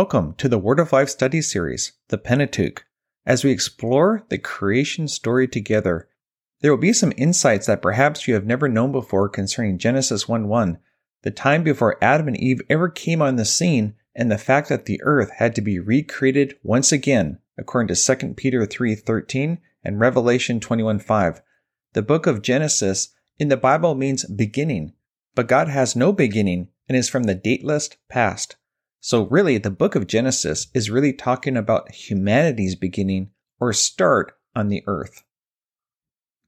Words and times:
Welcome 0.00 0.34
to 0.34 0.48
the 0.48 0.60
Word 0.60 0.78
of 0.78 0.92
Life 0.92 1.08
study 1.08 1.42
series, 1.42 1.94
The 2.06 2.18
Pentateuch. 2.18 2.84
As 3.26 3.42
we 3.42 3.50
explore 3.50 4.22
the 4.28 4.38
creation 4.38 5.08
story 5.08 5.48
together, 5.48 6.08
there 6.60 6.70
will 6.70 6.78
be 6.78 6.92
some 6.92 7.12
insights 7.16 7.66
that 7.66 7.82
perhaps 7.82 8.28
you 8.28 8.34
have 8.34 8.46
never 8.46 8.68
known 8.68 8.92
before 8.92 9.28
concerning 9.28 9.76
Genesis 9.76 10.28
1 10.28 10.46
1, 10.46 10.78
the 11.22 11.32
time 11.32 11.64
before 11.64 11.98
Adam 12.00 12.28
and 12.28 12.36
Eve 12.36 12.60
ever 12.70 12.88
came 12.88 13.20
on 13.20 13.34
the 13.34 13.44
scene, 13.44 13.96
and 14.14 14.30
the 14.30 14.38
fact 14.38 14.68
that 14.68 14.84
the 14.84 15.00
earth 15.02 15.32
had 15.38 15.52
to 15.56 15.60
be 15.60 15.80
recreated 15.80 16.56
once 16.62 16.92
again, 16.92 17.40
according 17.58 17.92
to 17.92 18.16
2 18.16 18.34
Peter 18.34 18.64
3 18.66 18.94
13 18.94 19.58
and 19.82 19.98
Revelation 19.98 20.60
21 20.60 21.00
5. 21.00 21.42
The 21.94 22.02
book 22.02 22.28
of 22.28 22.42
Genesis 22.42 23.08
in 23.36 23.48
the 23.48 23.56
Bible 23.56 23.96
means 23.96 24.24
beginning, 24.26 24.92
but 25.34 25.48
God 25.48 25.66
has 25.66 25.96
no 25.96 26.12
beginning 26.12 26.68
and 26.88 26.96
is 26.96 27.08
from 27.08 27.24
the 27.24 27.34
dateless 27.34 27.90
past. 28.08 28.54
So, 29.00 29.26
really, 29.28 29.58
the 29.58 29.70
book 29.70 29.94
of 29.94 30.06
Genesis 30.06 30.66
is 30.74 30.90
really 30.90 31.12
talking 31.12 31.56
about 31.56 31.92
humanity's 31.92 32.74
beginning 32.74 33.30
or 33.60 33.72
start 33.72 34.36
on 34.56 34.68
the 34.68 34.82
earth. 34.86 35.22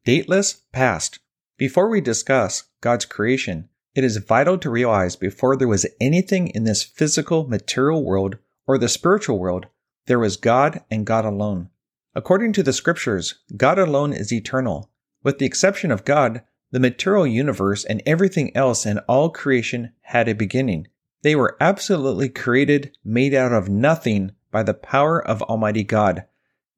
Dateless 0.05 0.63
past. 0.73 1.21
Before 1.57 1.89
we 1.89 2.01
discuss 2.01 2.65
God's 2.81 3.05
creation, 3.05 3.69
it 3.95 4.03
is 4.03 4.17
vital 4.17 4.57
to 4.59 4.71
realize 4.71 5.15
before 5.15 5.57
there 5.57 5.69
was 5.69 5.87
anything 6.01 6.49
in 6.49 6.65
this 6.65 6.83
physical 6.83 7.47
material 7.47 8.05
world 8.05 8.39
or 8.67 8.79
the 8.79 8.89
spiritual 8.89 9.39
world, 9.39 9.67
there 10.07 10.19
was 10.19 10.37
God 10.37 10.83
and 10.91 11.07
God 11.07 11.25
alone. 11.25 11.71
According 12.15 12.53
to 12.55 12.63
the 12.63 12.73
scriptures, 12.73 13.37
God 13.57 13.79
alone 13.79 14.13
is 14.13 14.33
eternal. 14.33 14.91
With 15.23 15.39
the 15.39 15.47
exception 15.47 15.91
of 15.91 16.05
God, 16.05 16.43
the 16.71 16.81
material 16.81 17.27
universe 17.27 17.85
and 17.85 18.03
everything 18.07 18.57
else 18.57 18.87
in 18.87 18.99
all 19.01 19.31
creation 19.31 19.93
had 20.03 20.29
a 20.29 20.35
beginning. 20.35 20.89
They 21.23 21.37
were 21.37 21.57
absolutely 21.61 22.29
created, 22.29 22.97
made 23.05 23.35
out 23.35 23.53
of 23.53 23.69
nothing 23.69 24.33
by 24.51 24.63
the 24.63 24.75
power 24.75 25.25
of 25.25 25.43
Almighty 25.43 25.85
God. 25.85 26.25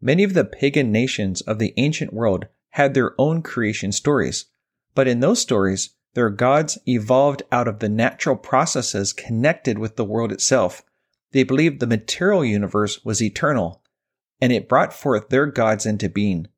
Many 0.00 0.24
of 0.24 0.34
the 0.34 0.44
pagan 0.44 0.90
nations 0.90 1.42
of 1.42 1.58
the 1.58 1.72
ancient 1.76 2.12
world 2.12 2.48
had 2.70 2.94
their 2.94 3.14
own 3.20 3.42
creation 3.42 3.92
stories, 3.92 4.46
but 4.94 5.06
in 5.06 5.20
those 5.20 5.40
stories, 5.40 5.90
their 6.14 6.28
gods 6.28 6.76
evolved 6.86 7.42
out 7.52 7.68
of 7.68 7.78
the 7.78 7.88
natural 7.88 8.36
processes 8.36 9.12
connected 9.12 9.78
with 9.78 9.96
the 9.96 10.04
world 10.04 10.32
itself. 10.32 10.82
They 11.30 11.44
believed 11.44 11.80
the 11.80 11.86
material 11.86 12.44
universe 12.44 13.04
was 13.04 13.22
eternal, 13.22 13.82
and 14.40 14.52
it 14.52 14.68
brought 14.68 14.92
forth 14.92 15.28
their 15.28 15.46
gods 15.46 15.86
into 15.86 16.08
being. 16.08 16.48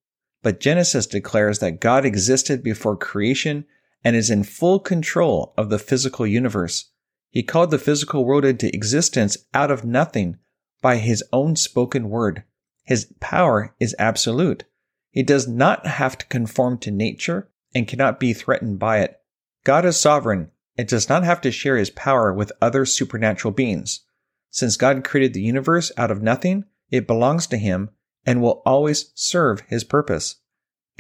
But 0.43 0.59
Genesis 0.59 1.07
declares 1.07 1.59
that 1.59 1.81
God 1.81 2.05
existed 2.05 2.63
before 2.63 2.97
creation 2.97 3.67
and 4.03 4.17
is 4.17 4.31
in 4.31 4.43
full 4.43 4.81
control 4.81 5.55
of 5.57 5.71
the 5.71 5.79
physical 5.79 6.27
universe. 6.27 6.91
He 7.35 7.43
called 7.43 7.73
the 7.73 7.81
physical 7.81 8.25
world 8.25 8.45
into 8.45 8.73
existence 8.73 9.37
out 9.53 9.73
of 9.73 9.85
nothing 9.85 10.39
by 10.81 10.99
his 10.99 11.25
own 11.33 11.57
spoken 11.57 12.09
word. 12.09 12.45
His 12.85 13.13
power 13.19 13.75
is 13.81 13.97
absolute. 13.99 14.63
He 15.11 15.25
does 15.25 15.49
not 15.49 15.85
have 15.85 16.17
to 16.19 16.27
conform 16.27 16.79
to 16.79 16.93
nature 16.93 17.51
and 17.75 17.89
cannot 17.89 18.21
be 18.21 18.35
threatened 18.35 18.79
by 18.79 19.01
it. 19.01 19.21
God 19.65 19.85
is 19.85 19.97
sovereign 19.97 20.53
and 20.79 20.87
does 20.87 21.09
not 21.09 21.25
have 21.25 21.41
to 21.41 21.51
share 21.51 21.77
his 21.77 21.91
power 21.91 22.33
with 22.33 22.53
other 22.63 22.87
supernatural 22.87 23.51
beings. 23.51 24.03
Since 24.51 24.77
God 24.77 25.03
created 25.03 25.35
the 25.35 25.43
universe 25.43 25.91
out 25.97 26.13
of 26.13 26.23
nothing, 26.23 26.67
it 26.93 27.09
belongs 27.09 27.49
to 27.49 27.57
him 27.57 27.91
and 28.25 28.41
will 28.41 28.63
always 28.65 29.11
serve 29.17 29.63
his 29.63 29.83
purpose. 29.83 30.37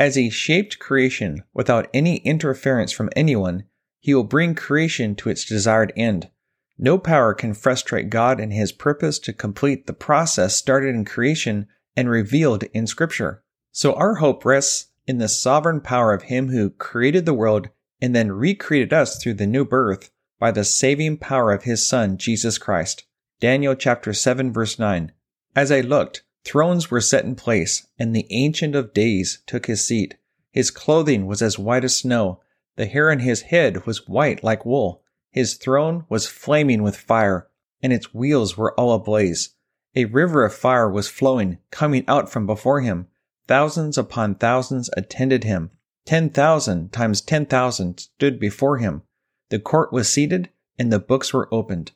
As 0.01 0.16
he 0.16 0.31
shaped 0.31 0.81
creation 0.81 1.45
without 1.53 1.89
any 1.95 2.16
interference 2.16 2.91
from 2.91 3.11
anyone, 3.15 3.66
he 4.04 4.12
will 4.12 4.22
bring 4.22 4.54
creation 4.54 5.15
to 5.15 5.31
its 5.31 5.47
desired 5.47 5.91
end. 5.97 6.28
No 6.76 6.98
power 6.98 7.32
can 7.32 7.54
frustrate 7.54 8.10
God 8.10 8.38
in 8.38 8.50
his 8.50 8.70
purpose 8.70 9.19
to 9.20 9.32
complete 9.32 9.87
the 9.87 9.94
process 9.94 10.54
started 10.54 10.95
in 10.95 11.06
creation 11.06 11.68
and 11.97 12.10
revealed 12.10 12.65
in 12.74 12.86
Scripture. 12.86 13.42
So 13.72 13.95
our 13.95 14.16
hope 14.16 14.45
rests 14.45 14.89
in 15.06 15.16
the 15.16 15.27
sovereign 15.27 15.80
power 15.80 16.12
of 16.12 16.24
him 16.24 16.48
who 16.48 16.68
created 16.68 17.24
the 17.24 17.33
world 17.33 17.71
and 17.98 18.15
then 18.15 18.30
recreated 18.30 18.92
us 18.92 19.16
through 19.16 19.34
the 19.34 19.47
new 19.47 19.65
birth 19.65 20.10
by 20.39 20.50
the 20.50 20.65
saving 20.65 21.16
power 21.16 21.50
of 21.50 21.62
his 21.62 21.89
Son, 21.89 22.18
Jesus 22.18 22.59
Christ. 22.59 23.04
Daniel 23.41 23.74
chapter 23.74 24.12
7 24.12 24.53
verse 24.53 24.78
9. 24.78 25.12
As 25.57 25.72
I 25.72 25.80
looked, 25.80 26.24
thrones 26.45 26.91
were 26.91 27.00
set 27.00 27.24
in 27.24 27.36
place, 27.36 27.86
and 27.98 28.15
the 28.15 28.27
Ancient 28.28 28.74
of 28.74 28.92
Days 28.92 29.42
took 29.47 29.65
his 29.65 29.83
seat. 29.83 30.16
His 30.50 30.71
clothing 30.71 31.24
was 31.24 31.41
as 31.41 31.59
white 31.59 31.84
as 31.84 31.97
snow, 31.97 32.42
the 32.76 32.86
hair 32.86 33.10
on 33.10 33.21
his 33.21 33.42
head 33.42 33.86
was 33.86 34.09
white 34.09 34.42
like 34.42 34.66
wool. 34.66 35.03
His 35.30 35.54
throne 35.54 36.04
was 36.09 36.26
flaming 36.26 36.82
with 36.82 36.97
fire, 36.97 37.48
and 37.82 37.92
its 37.92 38.15
wheels 38.15 38.56
were 38.56 38.78
all 38.78 38.92
ablaze. 38.92 39.50
A 39.94 40.06
river 40.06 40.44
of 40.44 40.54
fire 40.54 40.91
was 40.91 41.09
flowing, 41.09 41.59
coming 41.71 42.04
out 42.09 42.30
from 42.30 42.47
before 42.47 42.80
him. 42.80 43.06
Thousands 43.47 43.97
upon 43.98 44.36
thousands 44.36 44.91
attended 44.97 45.44
him. 45.44 45.71
Ten 46.04 46.30
thousand 46.30 46.92
times 46.92 47.21
ten 47.21 47.47
thousand 47.47 47.98
stood 48.00 48.41
before 48.41 48.78
him. 48.78 49.03
The 49.50 49.59
court 49.59 49.92
was 49.92 50.09
seated, 50.09 50.50
and 50.78 50.92
the 50.92 50.98
books 50.98 51.32
were 51.32 51.53
opened. 51.53 51.92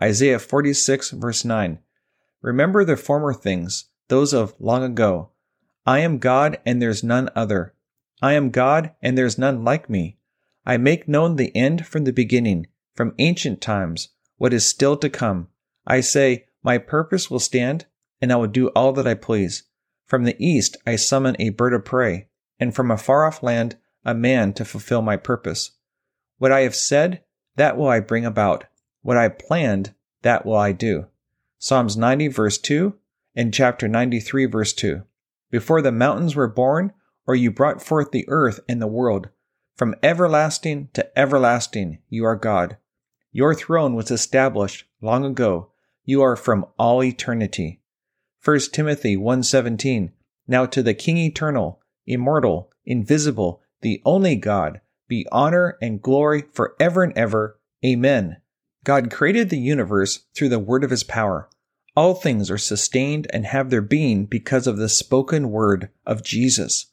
Isaiah 0.00 0.38
46 0.38 1.10
verse 1.10 1.44
9. 1.44 1.78
Remember 2.40 2.84
the 2.84 2.96
former 2.96 3.32
things, 3.32 3.86
those 4.08 4.32
of 4.32 4.54
long 4.58 4.82
ago. 4.82 5.30
I 5.84 6.00
am 6.00 6.18
God 6.18 6.58
and 6.64 6.80
there's 6.80 7.02
none 7.02 7.28
other. 7.34 7.71
I 8.22 8.34
am 8.34 8.50
God, 8.50 8.92
and 9.02 9.18
there 9.18 9.26
is 9.26 9.36
none 9.36 9.64
like 9.64 9.90
me. 9.90 10.16
I 10.64 10.76
make 10.76 11.08
known 11.08 11.34
the 11.34 11.54
end 11.56 11.86
from 11.86 12.04
the 12.04 12.12
beginning, 12.12 12.68
from 12.94 13.16
ancient 13.18 13.60
times, 13.60 14.10
what 14.38 14.54
is 14.54 14.64
still 14.64 14.96
to 14.98 15.10
come. 15.10 15.48
I 15.88 16.00
say, 16.00 16.46
My 16.62 16.78
purpose 16.78 17.28
will 17.28 17.40
stand, 17.40 17.86
and 18.20 18.32
I 18.32 18.36
will 18.36 18.46
do 18.46 18.68
all 18.68 18.92
that 18.92 19.08
I 19.08 19.14
please. 19.14 19.64
From 20.06 20.22
the 20.22 20.36
east 20.38 20.76
I 20.86 20.94
summon 20.94 21.34
a 21.40 21.50
bird 21.50 21.74
of 21.74 21.84
prey, 21.84 22.28
and 22.60 22.72
from 22.72 22.92
a 22.92 22.96
far 22.96 23.26
off 23.26 23.42
land 23.42 23.76
a 24.04 24.14
man 24.14 24.52
to 24.52 24.64
fulfill 24.64 25.02
my 25.02 25.16
purpose. 25.16 25.72
What 26.38 26.52
I 26.52 26.60
have 26.60 26.76
said, 26.76 27.22
that 27.56 27.76
will 27.76 27.88
I 27.88 27.98
bring 27.98 28.24
about. 28.24 28.64
What 29.02 29.16
I 29.16 29.28
planned, 29.28 29.94
that 30.22 30.46
will 30.46 30.56
I 30.56 30.70
do. 30.70 31.06
Psalms 31.58 31.96
90 31.96 32.28
verse 32.28 32.58
2 32.58 32.94
and 33.34 33.52
chapter 33.52 33.88
93 33.88 34.46
verse 34.46 34.72
2. 34.72 35.02
Before 35.50 35.82
the 35.82 35.92
mountains 35.92 36.36
were 36.36 36.48
born, 36.48 36.92
or 37.26 37.34
you 37.34 37.50
brought 37.50 37.82
forth 37.82 38.10
the 38.10 38.24
earth 38.28 38.60
and 38.68 38.80
the 38.80 38.86
world, 38.86 39.28
from 39.76 39.94
everlasting 40.02 40.88
to 40.92 41.18
everlasting 41.18 41.98
you 42.08 42.24
are 42.24 42.36
God. 42.36 42.76
Your 43.30 43.54
throne 43.54 43.94
was 43.94 44.10
established 44.10 44.84
long 45.00 45.24
ago. 45.24 45.70
You 46.04 46.22
are 46.22 46.36
from 46.36 46.66
all 46.78 47.02
eternity. 47.02 47.80
1 48.44 48.72
Timothy 48.72 49.16
1:17 49.16 50.12
Now 50.46 50.66
to 50.66 50.82
the 50.82 50.94
King 50.94 51.16
eternal, 51.16 51.80
immortal, 52.06 52.70
invisible, 52.84 53.62
the 53.80 54.02
only 54.04 54.36
God, 54.36 54.80
be 55.08 55.26
honor 55.30 55.78
and 55.80 56.02
glory 56.02 56.44
forever 56.52 57.02
and 57.02 57.16
ever. 57.16 57.58
Amen. 57.84 58.38
God 58.84 59.10
created 59.10 59.48
the 59.48 59.58
universe 59.58 60.26
through 60.34 60.48
the 60.48 60.58
word 60.58 60.84
of 60.84 60.90
his 60.90 61.04
power. 61.04 61.48
All 61.94 62.14
things 62.14 62.50
are 62.50 62.58
sustained 62.58 63.26
and 63.32 63.46
have 63.46 63.70
their 63.70 63.82
being 63.82 64.26
because 64.26 64.66
of 64.66 64.76
the 64.76 64.88
spoken 64.88 65.50
word 65.50 65.90
of 66.06 66.24
Jesus. 66.24 66.91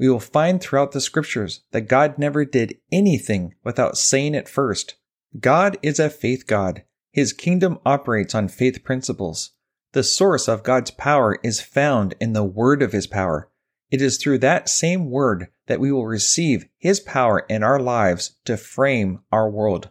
We 0.00 0.08
will 0.08 0.18
find 0.18 0.62
throughout 0.62 0.92
the 0.92 1.00
scriptures 1.02 1.60
that 1.72 1.82
God 1.82 2.16
never 2.16 2.46
did 2.46 2.78
anything 2.90 3.54
without 3.62 3.98
saying 3.98 4.34
it 4.34 4.48
first. 4.48 4.94
God 5.38 5.76
is 5.82 5.98
a 5.98 6.08
faith 6.08 6.46
God. 6.46 6.84
His 7.12 7.34
kingdom 7.34 7.78
operates 7.84 8.34
on 8.34 8.48
faith 8.48 8.82
principles. 8.82 9.50
The 9.92 10.02
source 10.02 10.48
of 10.48 10.62
God's 10.62 10.90
power 10.90 11.36
is 11.42 11.60
found 11.60 12.14
in 12.18 12.32
the 12.32 12.42
word 12.44 12.80
of 12.80 12.92
his 12.92 13.06
power. 13.06 13.50
It 13.90 14.00
is 14.00 14.16
through 14.16 14.38
that 14.38 14.70
same 14.70 15.10
word 15.10 15.48
that 15.66 15.80
we 15.80 15.92
will 15.92 16.06
receive 16.06 16.64
his 16.78 16.98
power 16.98 17.40
in 17.50 17.62
our 17.62 17.78
lives 17.78 18.36
to 18.46 18.56
frame 18.56 19.20
our 19.30 19.50
world. 19.50 19.90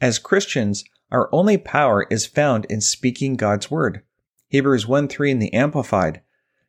As 0.00 0.18
Christians, 0.18 0.84
our 1.10 1.28
only 1.34 1.58
power 1.58 2.06
is 2.08 2.24
found 2.24 2.64
in 2.70 2.80
speaking 2.80 3.36
God's 3.36 3.70
word. 3.70 4.00
Hebrews 4.48 4.86
1 4.86 5.08
3 5.08 5.32
in 5.32 5.38
the 5.38 5.52
Amplified. 5.52 6.22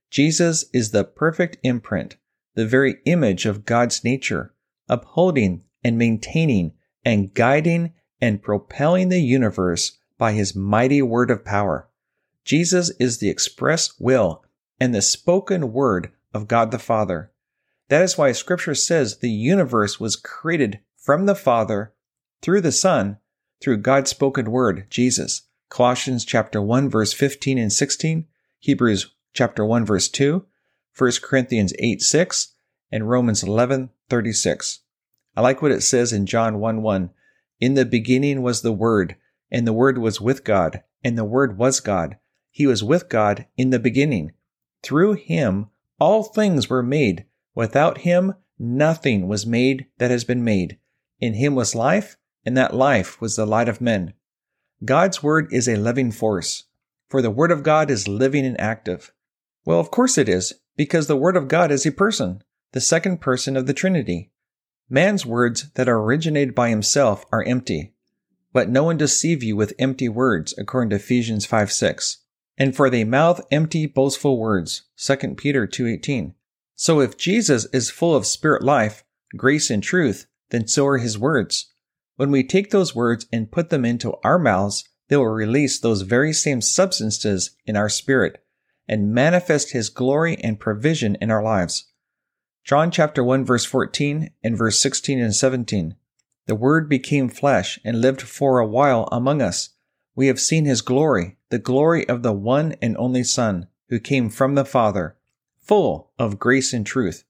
Jesus 0.09 0.65
is 0.73 0.91
the 0.91 1.05
perfect 1.05 1.55
imprint, 1.63 2.17
the 2.55 2.65
very 2.65 2.97
image 3.05 3.45
of 3.45 3.65
God's 3.65 4.03
nature, 4.03 4.53
upholding 4.89 5.63
and 5.83 5.97
maintaining 5.97 6.73
and 7.03 7.33
guiding 7.33 7.93
and 8.19 8.41
propelling 8.41 9.09
the 9.09 9.21
universe 9.21 9.97
by 10.17 10.33
his 10.33 10.55
mighty 10.55 11.01
word 11.01 11.31
of 11.31 11.43
power. 11.43 11.89
Jesus 12.45 12.91
is 12.99 13.17
the 13.17 13.29
express 13.29 13.99
will 13.99 14.43
and 14.79 14.93
the 14.93 15.01
spoken 15.01 15.71
word 15.71 16.11
of 16.33 16.47
God 16.47 16.71
the 16.71 16.79
Father. 16.79 17.31
That 17.89 18.03
is 18.03 18.17
why 18.17 18.31
scripture 18.31 18.75
says 18.75 19.17
the 19.17 19.29
universe 19.29 19.99
was 19.99 20.15
created 20.15 20.79
from 20.95 21.25
the 21.25 21.35
Father 21.35 21.93
through 22.41 22.61
the 22.61 22.71
Son 22.71 23.17
through 23.61 23.77
God's 23.77 24.09
spoken 24.09 24.49
word, 24.51 24.87
Jesus. 24.89 25.43
Colossians 25.69 26.25
chapter 26.25 26.61
1 26.61 26.89
verse 26.89 27.13
15 27.13 27.57
and 27.57 27.71
16, 27.71 28.25
Hebrews 28.59 29.13
chapter 29.33 29.65
1 29.65 29.85
verse 29.85 30.09
2, 30.09 30.45
1 30.97 31.11
Corinthians 31.21 31.73
8 31.79 32.01
6, 32.01 32.53
and 32.91 33.09
Romans 33.09 33.43
11 33.43 33.89
36. 34.09 34.79
I 35.35 35.41
like 35.41 35.61
what 35.61 35.71
it 35.71 35.81
says 35.81 36.11
in 36.11 36.25
John 36.25 36.59
1 36.59 36.81
1. 36.81 37.09
In 37.59 37.75
the 37.75 37.85
beginning 37.85 38.41
was 38.41 38.61
the 38.61 38.73
Word, 38.73 39.15
and 39.49 39.65
the 39.65 39.73
Word 39.73 39.97
was 39.97 40.19
with 40.19 40.43
God, 40.43 40.83
and 41.03 41.17
the 41.17 41.23
Word 41.23 41.57
was 41.57 41.79
God. 41.79 42.17
He 42.49 42.67
was 42.67 42.83
with 42.83 43.07
God 43.07 43.45
in 43.55 43.69
the 43.69 43.79
beginning. 43.79 44.33
Through 44.83 45.13
him 45.13 45.69
all 45.99 46.23
things 46.23 46.69
were 46.69 46.83
made. 46.83 47.25
Without 47.55 47.99
him 47.99 48.33
nothing 48.59 49.27
was 49.27 49.45
made 49.45 49.85
that 49.97 50.11
has 50.11 50.23
been 50.23 50.43
made. 50.43 50.79
In 51.19 51.35
him 51.35 51.55
was 51.55 51.75
life, 51.75 52.17
and 52.45 52.57
that 52.57 52.75
life 52.75 53.21
was 53.21 53.35
the 53.35 53.45
light 53.45 53.69
of 53.69 53.79
men. 53.79 54.13
God's 54.83 55.21
Word 55.21 55.47
is 55.53 55.69
a 55.69 55.75
living 55.75 56.11
force, 56.11 56.65
for 57.07 57.21
the 57.21 57.29
Word 57.29 57.51
of 57.51 57.63
God 57.63 57.91
is 57.91 58.07
living 58.07 58.45
and 58.45 58.59
active. 58.59 59.13
Well, 59.63 59.79
of 59.79 59.91
course 59.91 60.17
it 60.17 60.27
is, 60.27 60.55
because 60.75 61.07
the 61.07 61.15
Word 61.15 61.35
of 61.35 61.47
God 61.47 61.71
is 61.71 61.85
a 61.85 61.91
person, 61.91 62.43
the 62.71 62.81
second 62.81 63.19
person 63.21 63.57
of 63.57 63.67
the 63.67 63.73
Trinity. 63.73 64.31
Man's 64.89 65.25
words 65.25 65.69
that 65.75 65.87
are 65.87 65.99
originated 65.99 66.53
by 66.53 66.69
himself 66.69 67.25
are 67.31 67.43
empty. 67.43 67.93
Let 68.53 68.69
no 68.69 68.83
one 68.83 68.97
deceive 68.97 69.41
you 69.41 69.55
with 69.55 69.73
empty 69.79 70.09
words, 70.09 70.53
according 70.57 70.89
to 70.89 70.97
Ephesians 70.97 71.45
5 71.45 71.71
6. 71.71 72.17
And 72.57 72.75
for 72.75 72.89
they 72.89 73.03
mouth 73.03 73.41
empty, 73.51 73.85
boastful 73.85 74.37
words, 74.37 74.83
2 74.97 75.35
Peter 75.35 75.65
2.18. 75.65 76.33
So 76.75 76.99
if 76.99 77.17
Jesus 77.17 77.65
is 77.73 77.89
full 77.89 78.15
of 78.15 78.25
spirit 78.25 78.61
life, 78.61 79.03
grace 79.37 79.69
and 79.69 79.81
truth, 79.81 80.27
then 80.49 80.67
so 80.67 80.85
are 80.85 80.97
his 80.97 81.17
words. 81.17 81.71
When 82.17 82.29
we 82.29 82.43
take 82.43 82.71
those 82.71 82.93
words 82.93 83.25
and 83.31 83.51
put 83.51 83.69
them 83.69 83.85
into 83.85 84.15
our 84.23 84.37
mouths, 84.37 84.83
they 85.07 85.15
will 85.15 85.25
release 85.27 85.79
those 85.79 86.01
very 86.01 86.33
same 86.33 86.61
substances 86.61 87.51
in 87.65 87.75
our 87.77 87.89
spirit 87.89 88.40
and 88.87 89.13
manifest 89.13 89.71
his 89.71 89.89
glory 89.89 90.37
and 90.43 90.59
provision 90.59 91.15
in 91.21 91.31
our 91.31 91.43
lives. 91.43 91.85
John 92.63 92.91
chapter 92.91 93.23
1 93.23 93.43
verse 93.45 93.65
14 93.65 94.29
and 94.43 94.57
verse 94.57 94.79
16 94.79 95.19
and 95.19 95.35
17. 95.35 95.95
The 96.47 96.55
word 96.55 96.89
became 96.89 97.29
flesh 97.29 97.79
and 97.83 98.01
lived 98.01 98.21
for 98.21 98.59
a 98.59 98.67
while 98.67 99.07
among 99.11 99.41
us. 99.41 99.69
We 100.15 100.27
have 100.27 100.39
seen 100.39 100.65
his 100.65 100.81
glory, 100.81 101.37
the 101.49 101.59
glory 101.59 102.07
of 102.09 102.23
the 102.23 102.33
one 102.33 102.75
and 102.81 102.97
only 102.97 103.23
Son, 103.23 103.67
who 103.89 103.99
came 103.99 104.29
from 104.29 104.55
the 104.55 104.65
Father, 104.65 105.15
full 105.59 106.11
of 106.19 106.39
grace 106.39 106.73
and 106.73 106.85
truth. 106.85 107.23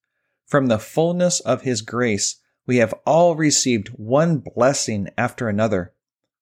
From 0.45 0.67
the 0.67 0.79
fullness 0.79 1.39
of 1.39 1.61
his 1.61 1.81
grace, 1.81 2.37
we 2.65 2.77
have 2.77 2.93
all 3.05 3.35
received 3.35 3.89
one 3.89 4.39
blessing 4.39 5.09
after 5.17 5.47
another. 5.47 5.93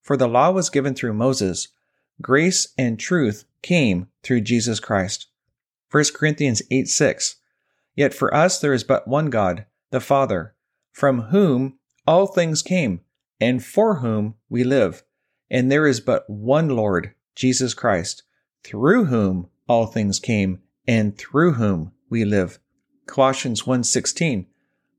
For 0.02 0.18
the 0.18 0.28
law 0.28 0.52
was 0.52 0.70
given 0.70 0.96
through 0.96 1.14
Moses, 1.14 1.68
grace 2.22 2.74
and 2.78 3.00
truth 3.00 3.46
came 3.62 4.08
through 4.24 4.42
Jesus 4.42 4.80
Christ. 4.80 5.28
1 5.92 6.04
Corinthians 6.14 6.62
8 6.70 6.88
6. 6.88 7.38
Yet 7.96 8.14
for 8.14 8.34
us 8.34 8.60
there 8.60 8.74
is 8.74 8.84
but 8.84 9.08
one 9.08 9.30
God, 9.30 9.66
the 9.92 10.00
Father, 10.00 10.56
from 10.92 11.24
whom 11.24 11.80
all 12.06 12.28
things 12.28 12.62
came, 12.62 13.02
and 13.40 13.64
for 13.64 13.96
whom 13.96 14.36
we 14.50 14.64
live. 14.64 15.04
And 15.50 15.72
there 15.72 15.88
is 15.88 16.00
but 16.00 16.30
one 16.30 16.70
Lord, 16.70 17.14
Jesus 17.36 17.74
Christ, 17.74 18.24
through 18.64 19.06
whom 19.06 19.50
all 19.68 19.86
things 19.86 20.20
came, 20.20 20.62
and 20.88 21.18
through 21.18 21.54
whom 21.54 21.92
we 22.10 22.26
live. 22.26 22.60
Colossians 23.06 23.64
1:16 23.66 24.46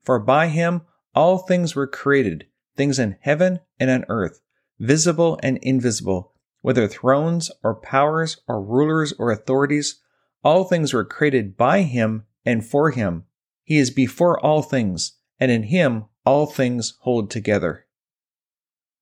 For 0.02 0.18
by 0.18 0.48
him 0.48 0.82
all 1.14 1.38
things 1.38 1.74
were 1.74 1.86
created, 1.86 2.46
things 2.76 2.98
in 2.98 3.16
heaven 3.20 3.60
and 3.78 3.90
on 3.90 4.04
earth, 4.08 4.40
visible 4.78 5.38
and 5.42 5.58
invisible, 5.58 6.32
whether 6.62 6.86
thrones 6.86 7.50
or 7.62 7.74
powers 7.74 8.38
or 8.46 8.62
rulers 8.62 9.12
or 9.18 9.30
authorities, 9.30 10.00
all 10.42 10.64
things 10.64 10.92
were 10.92 11.04
created 11.04 11.56
by 11.56 11.82
him 11.82 12.24
and 12.44 12.64
for 12.64 12.90
him. 12.90 13.24
He 13.64 13.78
is 13.78 13.90
before 13.90 14.38
all 14.40 14.62
things, 14.62 15.12
and 15.38 15.50
in 15.50 15.64
him 15.64 16.06
all 16.24 16.46
things 16.46 16.94
hold 17.00 17.30
together. 17.30 17.86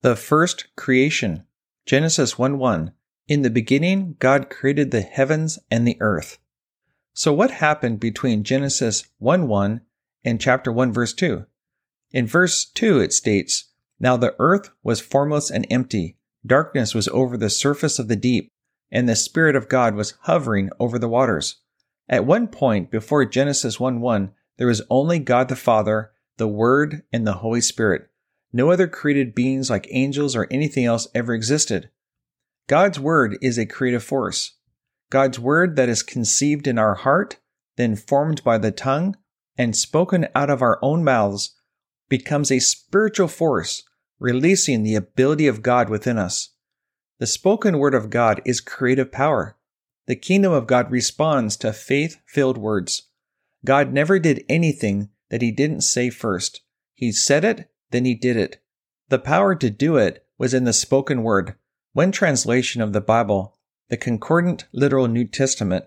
The 0.03 0.17
first 0.17 0.69
creation. 0.77 1.45
Genesis 1.87 2.39
1 2.39 2.59
1. 2.59 2.93
In 3.29 3.43
the 3.43 3.51
beginning, 3.51 4.17
God 4.19 4.51
created 4.51 4.91
the 4.91 5.01
heavens 5.01 5.59
and 5.71 5.87
the 5.87 5.97
earth. 6.01 6.39
So, 7.15 7.33
what 7.33 7.51
happened 7.51 7.99
between 7.99 8.45
Genesis 8.45 9.09
1 9.19 9.49
1 9.49 9.81
and 10.25 10.41
chapter 10.41 10.71
1, 10.71 10.93
verse 10.93 11.13
2? 11.15 11.47
In 12.13 12.27
verse 12.27 12.65
2, 12.65 13.01
it 13.01 13.13
states, 13.13 13.73
Now 13.99 14.17
the 14.17 14.35
earth 14.39 14.71
was 14.83 15.01
formless 15.01 15.51
and 15.51 15.67
empty, 15.71 16.18
darkness 16.49 16.95
was 16.95 17.09
over 17.09 17.37
the 17.37 17.51
surface 17.51 17.99
of 17.99 18.09
the 18.09 18.17
deep, 18.17 18.51
and 18.91 19.09
the 19.09 19.17
Spirit 19.17 19.55
of 19.55 19.69
God 19.69 19.95
was 19.95 20.15
hovering 20.23 20.71
over 20.81 20.99
the 20.99 21.09
waters. 21.09 21.57
At 22.09 22.25
one 22.25 22.49
point 22.49 22.91
before 22.91 23.25
Genesis 23.25 23.79
1 23.79 24.01
1, 24.01 24.33
there 24.57 24.67
was 24.67 24.83
only 24.91 25.19
God 25.19 25.49
the 25.49 25.57
Father, 25.57 26.11
the 26.39 26.49
Word, 26.49 27.03
and 27.13 27.27
the 27.27 27.35
Holy 27.35 27.61
Spirit. 27.61 28.09
No 28.53 28.71
other 28.71 28.89
created 28.89 29.35
beings 29.35 29.69
like 29.69 29.87
angels 29.91 30.35
or 30.35 30.49
anything 30.51 30.85
else 30.85 31.07
ever 31.15 31.35
existed. 31.35 31.91
God's 32.67 32.99
Word 32.99 33.37
is 33.43 33.59
a 33.59 33.67
creative 33.67 34.03
force. 34.03 34.55
God's 35.11 35.39
Word 35.39 35.77
that 35.77 35.89
is 35.89 36.03
conceived 36.03 36.67
in 36.67 36.79
our 36.79 36.95
heart, 36.95 37.39
then 37.77 37.95
formed 37.95 38.43
by 38.43 38.59
the 38.59 38.71
tongue, 38.71 39.17
and 39.57 39.77
spoken 39.77 40.29
out 40.35 40.51
of 40.51 40.63
our 40.63 40.79
own 40.83 41.05
mouths 41.05 41.55
becomes 42.09 42.51
a 42.51 42.59
spiritual 42.59 43.29
force, 43.29 43.83
releasing 44.19 44.83
the 44.83 44.95
ability 44.95 45.47
of 45.47 45.63
God 45.63 45.89
within 45.89 46.19
us. 46.19 46.51
The 47.19 47.27
spoken 47.27 47.79
word 47.79 47.95
of 47.95 48.11
God 48.11 48.41
is 48.45 48.61
creative 48.61 49.11
power. 49.11 49.57
The 50.07 50.17
kingdom 50.17 50.53
of 50.53 50.67
God 50.67 50.91
responds 50.91 51.57
to 51.59 51.73
faith 51.73 52.21
filled 52.27 52.59
words. 52.59 53.09
God 53.65 53.93
never 53.93 54.19
did 54.19 54.45
anything 54.49 55.11
that 55.31 55.43
he 55.43 55.51
didn't 55.51 55.83
say 55.83 56.11
first. 56.11 56.63
He 56.95 57.13
said 57.13 57.45
it, 57.45 57.71
then 57.91 58.05
he 58.05 58.15
did 58.15 58.37
it. 58.37 58.63
The 59.09 59.19
power 59.19 59.55
to 59.55 59.71
do 59.71 59.97
it 59.97 60.25
was 60.39 60.55
in 60.55 60.65
the 60.65 60.73
spoken 60.73 61.23
word. 61.23 61.55
One 61.93 62.13
translation 62.13 62.81
of 62.81 62.93
the 62.93 63.01
Bible, 63.01 63.59
The 63.89 63.97
Concordant 63.97 64.67
Literal 64.73 65.09
New 65.09 65.27
Testament 65.27 65.87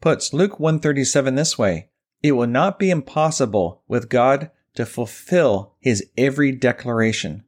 puts 0.00 0.32
Luke 0.32 0.58
137 0.58 1.34
this 1.34 1.58
way. 1.58 1.90
It 2.22 2.32
will 2.32 2.46
not 2.46 2.78
be 2.78 2.90
impossible 2.90 3.82
with 3.86 4.08
God 4.08 4.50
to 4.74 4.86
fulfill 4.86 5.74
his 5.80 6.06
every 6.16 6.52
declaration. 6.52 7.44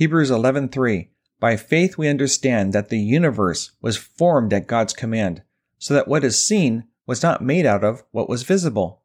Hebrews 0.00 0.30
11:3 0.30 1.10
By 1.40 1.58
faith 1.58 1.98
we 1.98 2.08
understand 2.08 2.72
that 2.72 2.88
the 2.88 2.98
universe 2.98 3.72
was 3.82 3.98
formed 3.98 4.50
at 4.54 4.66
God's 4.66 4.94
command, 4.94 5.42
so 5.78 5.92
that 5.92 6.08
what 6.08 6.24
is 6.24 6.42
seen 6.42 6.84
was 7.06 7.22
not 7.22 7.44
made 7.44 7.66
out 7.66 7.84
of 7.84 8.02
what 8.10 8.26
was 8.26 8.42
visible. 8.42 9.02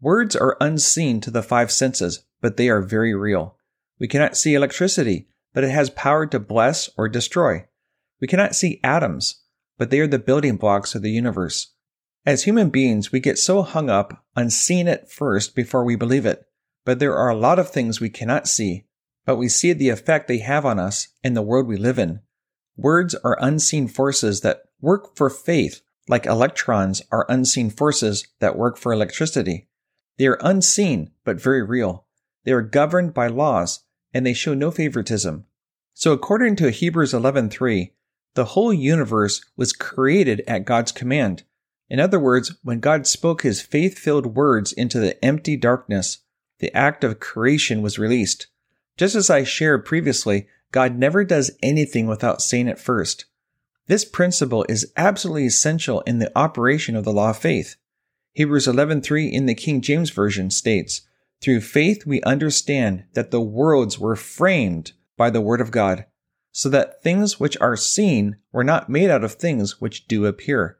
Words 0.00 0.36
are 0.36 0.56
unseen 0.60 1.20
to 1.22 1.32
the 1.32 1.42
five 1.42 1.72
senses, 1.72 2.22
but 2.40 2.56
they 2.56 2.68
are 2.68 2.82
very 2.82 3.12
real. 3.12 3.56
We 3.98 4.06
cannot 4.06 4.36
see 4.36 4.54
electricity, 4.54 5.26
but 5.52 5.64
it 5.64 5.70
has 5.70 5.90
power 5.90 6.24
to 6.26 6.38
bless 6.38 6.88
or 6.96 7.08
destroy. 7.08 7.66
We 8.20 8.28
cannot 8.28 8.54
see 8.54 8.78
atoms, 8.84 9.40
but 9.76 9.90
they 9.90 9.98
are 9.98 10.06
the 10.06 10.20
building 10.20 10.56
blocks 10.56 10.94
of 10.94 11.02
the 11.02 11.10
universe. 11.10 11.72
As 12.24 12.44
human 12.44 12.70
beings, 12.70 13.10
we 13.10 13.18
get 13.18 13.40
so 13.40 13.62
hung 13.62 13.90
up 13.90 14.24
on 14.36 14.50
seeing 14.50 14.86
it 14.86 15.10
first 15.10 15.56
before 15.56 15.84
we 15.84 15.96
believe 15.96 16.26
it. 16.26 16.46
But 16.84 17.00
there 17.00 17.16
are 17.16 17.28
a 17.28 17.36
lot 17.36 17.58
of 17.58 17.70
things 17.70 18.00
we 18.00 18.08
cannot 18.08 18.46
see, 18.46 18.84
but 19.24 19.36
we 19.36 19.48
see 19.48 19.72
the 19.72 19.88
effect 19.88 20.28
they 20.28 20.38
have 20.38 20.64
on 20.64 20.78
us 20.78 21.08
and 21.22 21.36
the 21.36 21.42
world 21.42 21.66
we 21.66 21.76
live 21.76 21.98
in. 21.98 22.20
Words 22.76 23.14
are 23.16 23.36
unseen 23.40 23.88
forces 23.88 24.40
that 24.40 24.62
work 24.80 25.16
for 25.16 25.30
faith, 25.30 25.82
like 26.08 26.26
electrons 26.26 27.02
are 27.10 27.26
unseen 27.28 27.70
forces 27.70 28.26
that 28.40 28.56
work 28.56 28.76
for 28.76 28.92
electricity. 28.92 29.68
They 30.18 30.26
are 30.26 30.38
unseen, 30.40 31.12
but 31.24 31.40
very 31.40 31.62
real. 31.62 32.06
They 32.44 32.52
are 32.52 32.62
governed 32.62 33.14
by 33.14 33.28
laws, 33.28 33.80
and 34.12 34.26
they 34.26 34.34
show 34.34 34.54
no 34.54 34.70
favoritism. 34.70 35.46
So 35.94 36.12
according 36.12 36.56
to 36.56 36.70
Hebrews 36.70 37.12
11:3, 37.12 37.92
the 38.34 38.46
whole 38.46 38.72
universe 38.72 39.44
was 39.56 39.72
created 39.72 40.42
at 40.48 40.64
God's 40.64 40.90
command. 40.90 41.44
In 41.88 42.00
other 42.00 42.18
words, 42.18 42.54
when 42.62 42.80
God 42.80 43.06
spoke 43.06 43.42
his 43.42 43.60
faith-filled 43.60 44.34
words 44.34 44.72
into 44.72 44.98
the 44.98 45.22
empty 45.22 45.56
darkness, 45.56 46.18
the 46.58 46.74
act 46.74 47.04
of 47.04 47.20
creation 47.20 47.82
was 47.82 47.98
released. 47.98 48.46
Just 48.96 49.14
as 49.14 49.30
I 49.30 49.44
shared 49.44 49.84
previously, 49.84 50.46
God 50.70 50.98
never 50.98 51.24
does 51.24 51.50
anything 51.62 52.06
without 52.06 52.42
saying 52.42 52.68
it 52.68 52.78
first. 52.78 53.26
This 53.86 54.04
principle 54.04 54.64
is 54.68 54.92
absolutely 54.96 55.46
essential 55.46 56.00
in 56.02 56.18
the 56.18 56.30
operation 56.36 56.96
of 56.96 57.04
the 57.04 57.12
law 57.12 57.30
of 57.30 57.38
faith. 57.38 57.76
Hebrews 58.32 58.66
11:3 58.66 59.30
in 59.30 59.46
the 59.46 59.54
King 59.54 59.80
James 59.80 60.10
Version 60.10 60.50
states, 60.50 61.02
"Through 61.40 61.60
faith 61.60 62.06
we 62.06 62.22
understand 62.22 63.04
that 63.14 63.30
the 63.30 63.40
worlds 63.40 63.98
were 63.98 64.16
framed 64.16 64.92
by 65.16 65.30
the 65.30 65.40
word 65.40 65.60
of 65.60 65.70
God, 65.70 66.06
so 66.52 66.68
that 66.68 67.02
things 67.02 67.40
which 67.40 67.56
are 67.60 67.76
seen 67.76 68.36
were 68.52 68.64
not 68.64 68.88
made 68.88 69.10
out 69.10 69.24
of 69.24 69.34
things 69.34 69.80
which 69.80 70.06
do 70.06 70.26
appear. 70.26 70.78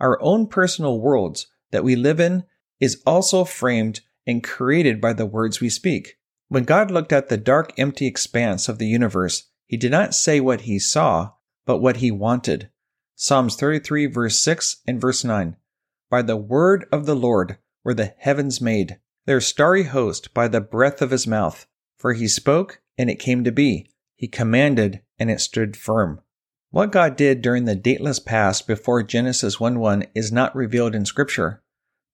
Our 0.00 0.20
own 0.22 0.46
personal 0.46 1.00
worlds 1.00 1.46
that 1.70 1.84
we 1.84 1.96
live 1.96 2.20
in 2.20 2.44
is 2.80 3.02
also 3.04 3.44
framed 3.44 4.00
and 4.26 4.42
created 4.42 5.00
by 5.00 5.12
the 5.12 5.26
words 5.26 5.60
we 5.60 5.68
speak. 5.68 6.18
When 6.48 6.64
God 6.64 6.90
looked 6.90 7.12
at 7.12 7.28
the 7.28 7.36
dark, 7.36 7.72
empty 7.78 8.06
expanse 8.06 8.68
of 8.68 8.78
the 8.78 8.86
universe, 8.86 9.50
he 9.66 9.76
did 9.76 9.90
not 9.90 10.14
say 10.14 10.40
what 10.40 10.62
he 10.62 10.78
saw, 10.78 11.32
but 11.66 11.78
what 11.78 11.98
he 11.98 12.10
wanted. 12.10 12.70
Psalms 13.14 13.54
33 13.56 14.06
verse 14.06 14.38
6 14.38 14.76
and 14.86 15.00
verse 15.00 15.24
9. 15.24 15.56
By 16.10 16.22
the 16.22 16.36
word 16.36 16.86
of 16.90 17.04
the 17.04 17.16
Lord 17.16 17.58
were 17.84 17.92
the 17.92 18.14
heavens 18.18 18.60
made, 18.60 18.98
their 19.26 19.42
starry 19.42 19.82
host 19.82 20.32
by 20.32 20.48
the 20.48 20.60
breath 20.60 21.02
of 21.02 21.10
his 21.10 21.26
mouth. 21.26 21.66
For 21.98 22.14
he 22.14 22.28
spoke, 22.28 22.80
and 22.96 23.10
it 23.10 23.18
came 23.18 23.44
to 23.44 23.52
be. 23.52 23.90
He 24.16 24.28
commanded, 24.28 25.02
and 25.18 25.30
it 25.30 25.40
stood 25.40 25.76
firm. 25.76 26.22
What 26.70 26.92
God 26.92 27.16
did 27.16 27.42
during 27.42 27.64
the 27.64 27.74
dateless 27.74 28.20
past 28.20 28.66
before 28.66 29.02
Genesis 29.02 29.60
1 29.60 29.78
1 29.78 30.06
is 30.14 30.32
not 30.32 30.56
revealed 30.56 30.94
in 30.94 31.04
Scripture. 31.04 31.62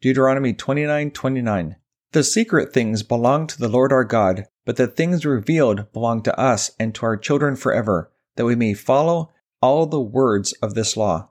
Deuteronomy 0.01 0.55
29 0.55 1.13
29. 1.13 1.77
The 2.15 2.23
secret 2.23 2.73
things 2.73 3.03
belong 3.03 3.49
to 3.49 3.59
the 3.59 3.67
Lord 3.67 3.93
our 3.93 4.05
God, 4.05 4.47
but 4.65 4.77
the 4.77 4.87
things 4.87 5.27
revealed 5.27 5.93
belong 5.93 6.23
to 6.23 6.39
us 6.39 6.71
and 6.79 6.95
to 6.95 7.07
our 7.07 7.17
children 7.17 7.57
forever, 7.57 8.13
that 8.37 8.45
we 8.45 8.55
may 8.55 8.73
follow 8.73 9.33
all 9.61 9.87
the 9.87 10.01
words 10.01 10.53
of 10.63 10.75
this 10.75 10.97
law. 10.97 11.31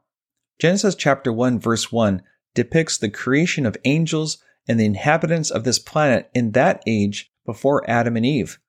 Genesis 0.60 0.94
chapter 0.94 1.32
1 1.32 1.58
verse 1.58 1.90
1 1.90 2.22
depicts 2.54 2.98
the 2.98 3.10
creation 3.10 3.66
of 3.66 3.78
angels 3.86 4.40
and 4.68 4.78
the 4.78 4.84
inhabitants 4.84 5.50
of 5.50 5.64
this 5.64 5.80
planet 5.80 6.30
in 6.34 6.52
that 6.52 6.84
age 6.86 7.32
before 7.46 7.90
Adam 7.90 8.18
and 8.18 8.26
Eve. 8.26 8.60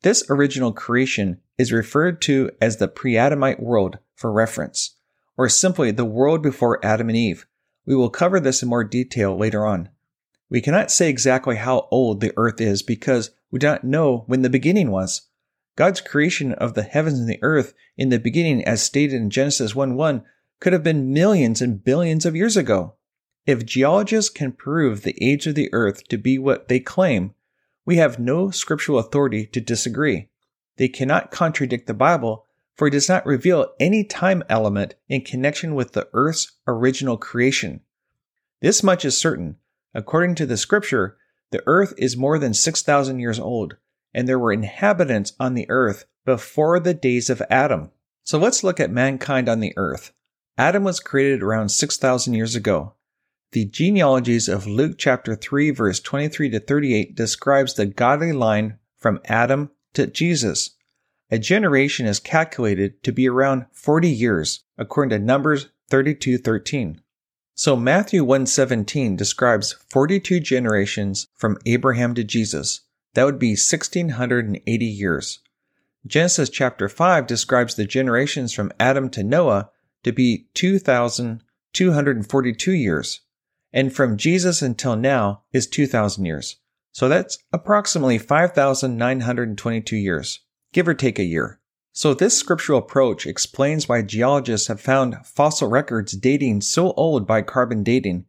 This 0.00 0.24
original 0.30 0.72
creation 0.72 1.42
is 1.58 1.70
referred 1.70 2.22
to 2.22 2.50
as 2.62 2.78
the 2.78 2.88
pre-Adamite 2.88 3.60
world 3.60 3.98
for 4.14 4.32
reference, 4.32 4.96
or 5.36 5.50
simply 5.50 5.90
the 5.90 6.06
world 6.06 6.42
before 6.42 6.82
Adam 6.82 7.10
and 7.10 7.18
Eve. 7.18 7.44
We 7.84 7.94
will 7.94 8.08
cover 8.08 8.40
this 8.40 8.62
in 8.62 8.70
more 8.70 8.84
detail 8.84 9.36
later 9.36 9.66
on. 9.66 9.90
We 10.52 10.60
cannot 10.60 10.90
say 10.90 11.08
exactly 11.08 11.56
how 11.56 11.88
old 11.90 12.20
the 12.20 12.34
earth 12.36 12.60
is 12.60 12.82
because 12.82 13.30
we 13.50 13.58
do 13.58 13.68
not 13.68 13.84
know 13.84 14.24
when 14.26 14.42
the 14.42 14.50
beginning 14.50 14.90
was. 14.90 15.22
God's 15.76 16.02
creation 16.02 16.52
of 16.52 16.74
the 16.74 16.82
heavens 16.82 17.18
and 17.18 17.26
the 17.26 17.38
earth 17.40 17.72
in 17.96 18.10
the 18.10 18.18
beginning, 18.18 18.62
as 18.62 18.82
stated 18.82 19.16
in 19.16 19.30
Genesis 19.30 19.74
1 19.74 19.94
1, 19.94 20.22
could 20.60 20.74
have 20.74 20.82
been 20.82 21.10
millions 21.10 21.62
and 21.62 21.82
billions 21.82 22.26
of 22.26 22.36
years 22.36 22.54
ago. 22.54 22.96
If 23.46 23.64
geologists 23.64 24.28
can 24.28 24.52
prove 24.52 25.04
the 25.04 25.16
age 25.24 25.46
of 25.46 25.54
the 25.54 25.70
earth 25.72 26.06
to 26.08 26.18
be 26.18 26.38
what 26.38 26.68
they 26.68 26.80
claim, 26.80 27.32
we 27.86 27.96
have 27.96 28.18
no 28.18 28.50
scriptural 28.50 28.98
authority 28.98 29.46
to 29.46 29.60
disagree. 29.62 30.28
They 30.76 30.88
cannot 30.88 31.30
contradict 31.30 31.86
the 31.86 31.94
Bible, 31.94 32.44
for 32.74 32.88
it 32.88 32.90
does 32.90 33.08
not 33.08 33.24
reveal 33.24 33.72
any 33.80 34.04
time 34.04 34.42
element 34.50 34.96
in 35.08 35.22
connection 35.22 35.74
with 35.74 35.92
the 35.92 36.10
earth's 36.12 36.52
original 36.66 37.16
creation. 37.16 37.80
This 38.60 38.82
much 38.82 39.06
is 39.06 39.16
certain. 39.16 39.56
According 39.94 40.36
to 40.36 40.46
the 40.46 40.56
scripture, 40.56 41.16
the 41.50 41.62
earth 41.66 41.92
is 41.98 42.16
more 42.16 42.38
than 42.38 42.54
6,000 42.54 43.18
years 43.18 43.38
old, 43.38 43.76
and 44.14 44.26
there 44.26 44.38
were 44.38 44.52
inhabitants 44.52 45.34
on 45.38 45.54
the 45.54 45.66
earth 45.68 46.06
before 46.24 46.80
the 46.80 46.94
days 46.94 47.28
of 47.28 47.42
Adam. 47.50 47.90
So 48.24 48.38
let's 48.38 48.64
look 48.64 48.80
at 48.80 48.90
mankind 48.90 49.48
on 49.48 49.60
the 49.60 49.74
earth. 49.76 50.12
Adam 50.56 50.84
was 50.84 51.00
created 51.00 51.42
around 51.42 51.70
6,000 51.70 52.34
years 52.34 52.54
ago. 52.54 52.94
The 53.52 53.64
genealogies 53.66 54.48
of 54.48 54.66
Luke 54.66 54.94
chapter 54.96 55.34
3 55.34 55.70
verse 55.70 56.00
23 56.00 56.50
to 56.50 56.60
38 56.60 57.14
describes 57.14 57.74
the 57.74 57.84
godly 57.84 58.32
line 58.32 58.78
from 58.96 59.20
Adam 59.26 59.70
to 59.92 60.06
Jesus. 60.06 60.70
A 61.30 61.38
generation 61.38 62.06
is 62.06 62.20
calculated 62.20 63.02
to 63.02 63.12
be 63.12 63.28
around 63.28 63.66
40 63.72 64.08
years, 64.08 64.64
according 64.78 65.10
to 65.10 65.24
Numbers 65.24 65.68
32:13. 65.90 67.00
So 67.54 67.76
Matthew 67.76 68.24
1:17 68.24 69.16
describes 69.16 69.76
42 69.90 70.40
generations 70.40 71.28
from 71.34 71.58
Abraham 71.66 72.14
to 72.14 72.24
Jesus. 72.24 72.80
That 73.14 73.24
would 73.24 73.38
be 73.38 73.56
1680 73.56 74.86
years. 74.86 75.40
Genesis 76.06 76.48
chapter 76.48 76.88
5 76.88 77.26
describes 77.26 77.74
the 77.74 77.84
generations 77.84 78.52
from 78.52 78.72
Adam 78.80 79.10
to 79.10 79.22
Noah 79.22 79.70
to 80.02 80.12
be 80.12 80.48
2242 80.54 82.72
years 82.72 83.20
and 83.72 83.92
from 83.92 84.16
Jesus 84.16 84.62
until 84.62 84.96
now 84.96 85.42
is 85.52 85.66
2,000 85.66 86.24
years. 86.24 86.56
So 86.92 87.08
that's 87.08 87.38
approximately 87.52 88.18
5,922 88.18 89.96
years, 89.96 90.40
give 90.72 90.88
or 90.88 90.94
take 90.94 91.18
a 91.18 91.24
year. 91.24 91.60
So 91.94 92.14
this 92.14 92.38
scriptural 92.38 92.78
approach 92.78 93.26
explains 93.26 93.86
why 93.86 94.00
geologists 94.00 94.68
have 94.68 94.80
found 94.80 95.26
fossil 95.26 95.68
records 95.68 96.12
dating 96.12 96.62
so 96.62 96.92
old 96.92 97.26
by 97.26 97.42
carbon 97.42 97.82
dating. 97.82 98.24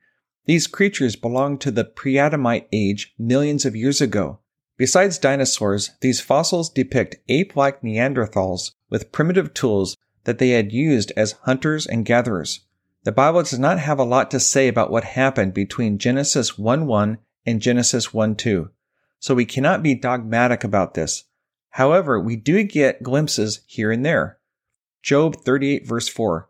These 0.45 0.67
creatures 0.67 1.15
belong 1.15 1.57
to 1.59 1.71
the 1.71 1.85
pre-Adamite 1.85 2.67
age 2.73 3.13
millions 3.17 3.65
of 3.65 3.75
years 3.75 4.01
ago. 4.01 4.39
Besides 4.75 5.17
dinosaurs, 5.17 5.91
these 6.01 6.19
fossils 6.19 6.69
depict 6.69 7.15
ape-like 7.29 7.81
Neanderthals 7.81 8.71
with 8.89 9.13
primitive 9.13 9.53
tools 9.53 9.95
that 10.25 10.39
they 10.39 10.49
had 10.49 10.73
used 10.73 11.13
as 11.15 11.37
hunters 11.43 11.87
and 11.87 12.05
gatherers. 12.05 12.65
The 13.03 13.13
Bible 13.13 13.43
does 13.43 13.59
not 13.59 13.79
have 13.79 13.99
a 13.99 14.03
lot 14.03 14.29
to 14.31 14.41
say 14.41 14.67
about 14.67 14.91
what 14.91 15.03
happened 15.03 15.53
between 15.53 15.99
Genesis 15.99 16.57
1 16.57 16.85
1 16.85 17.17
and 17.45 17.61
Genesis 17.61 18.13
1 18.13 18.35
2, 18.35 18.71
so 19.19 19.35
we 19.35 19.45
cannot 19.45 19.83
be 19.83 19.95
dogmatic 19.95 20.65
about 20.65 20.95
this. 20.95 21.23
However, 21.73 22.19
we 22.19 22.35
do 22.35 22.63
get 22.63 23.03
glimpses 23.03 23.61
here 23.67 23.91
and 23.91 24.05
there. 24.05 24.39
Job 25.01 25.35
38 25.35 25.87
verse 25.87 26.07
4. 26.09 26.49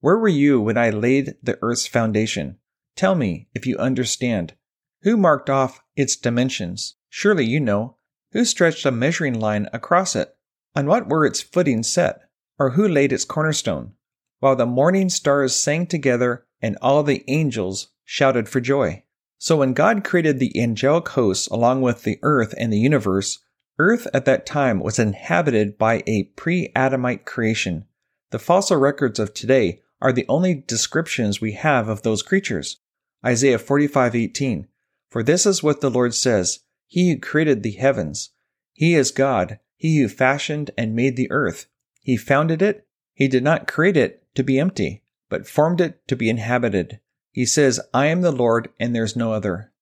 Where 0.00 0.18
were 0.18 0.28
you 0.28 0.60
when 0.60 0.76
I 0.76 0.90
laid 0.90 1.36
the 1.42 1.58
earth's 1.62 1.86
foundation? 1.86 2.58
Tell 2.96 3.14
me 3.14 3.48
if 3.54 3.66
you 3.66 3.76
understand. 3.78 4.54
Who 5.02 5.16
marked 5.16 5.48
off 5.48 5.80
its 5.96 6.16
dimensions? 6.16 6.96
Surely 7.08 7.44
you 7.44 7.60
know. 7.60 7.96
Who 8.32 8.44
stretched 8.44 8.84
a 8.84 8.90
measuring 8.90 9.38
line 9.38 9.68
across 9.72 10.16
it? 10.16 10.36
On 10.74 10.86
what 10.86 11.08
were 11.08 11.24
its 11.24 11.40
footings 11.40 11.88
set? 11.88 12.20
Or 12.58 12.70
who 12.70 12.86
laid 12.88 13.12
its 13.12 13.24
cornerstone? 13.24 13.94
while 14.40 14.56
the 14.56 14.66
morning 14.66 15.08
stars 15.08 15.54
sang 15.54 15.86
together 15.86 16.44
and 16.60 16.76
all 16.82 17.02
the 17.02 17.24
angels 17.28 17.88
shouted 18.04 18.48
for 18.48 18.60
joy. 18.60 19.02
So 19.38 19.58
when 19.58 19.72
God 19.72 20.02
created 20.02 20.38
the 20.38 20.60
angelic 20.60 21.08
hosts 21.10 21.46
along 21.48 21.82
with 21.82 22.02
the 22.02 22.18
earth 22.22 22.54
and 22.58 22.72
the 22.72 22.78
universe, 22.78 23.38
earth 23.80 24.06
at 24.12 24.26
that 24.26 24.44
time 24.44 24.78
was 24.78 24.98
inhabited 24.98 25.78
by 25.78 26.02
a 26.06 26.24
pre-Adamite 26.36 27.24
creation. 27.24 27.86
The 28.30 28.38
fossil 28.38 28.76
records 28.76 29.18
of 29.18 29.32
today 29.32 29.80
are 30.02 30.12
the 30.12 30.26
only 30.28 30.54
descriptions 30.66 31.40
we 31.40 31.52
have 31.52 31.88
of 31.88 32.02
those 32.02 32.22
creatures. 32.22 32.76
Isaiah 33.24 33.58
45:18 33.58 34.66
For 35.10 35.22
this 35.22 35.46
is 35.46 35.62
what 35.62 35.80
the 35.80 35.90
Lord 35.90 36.14
says, 36.14 36.60
he 36.86 37.10
who 37.10 37.18
created 37.18 37.62
the 37.62 37.72
heavens, 37.72 38.30
he 38.74 38.94
is 38.94 39.12
God, 39.12 39.58
he 39.76 39.98
who 39.98 40.08
fashioned 40.08 40.70
and 40.76 40.94
made 40.94 41.16
the 41.16 41.30
earth. 41.30 41.66
He 42.02 42.18
founded 42.18 42.60
it, 42.60 42.86
he 43.14 43.28
did 43.28 43.42
not 43.42 43.66
create 43.66 43.96
it 43.96 44.26
to 44.34 44.42
be 44.42 44.58
empty, 44.58 45.02
but 45.30 45.48
formed 45.48 45.80
it 45.80 46.06
to 46.08 46.16
be 46.16 46.28
inhabited. 46.28 47.00
He 47.32 47.46
says, 47.46 47.80
I 47.94 48.06
am 48.06 48.20
the 48.20 48.30
Lord 48.30 48.68
and 48.78 48.94
there's 48.94 49.16
no 49.16 49.32
other. 49.32 49.72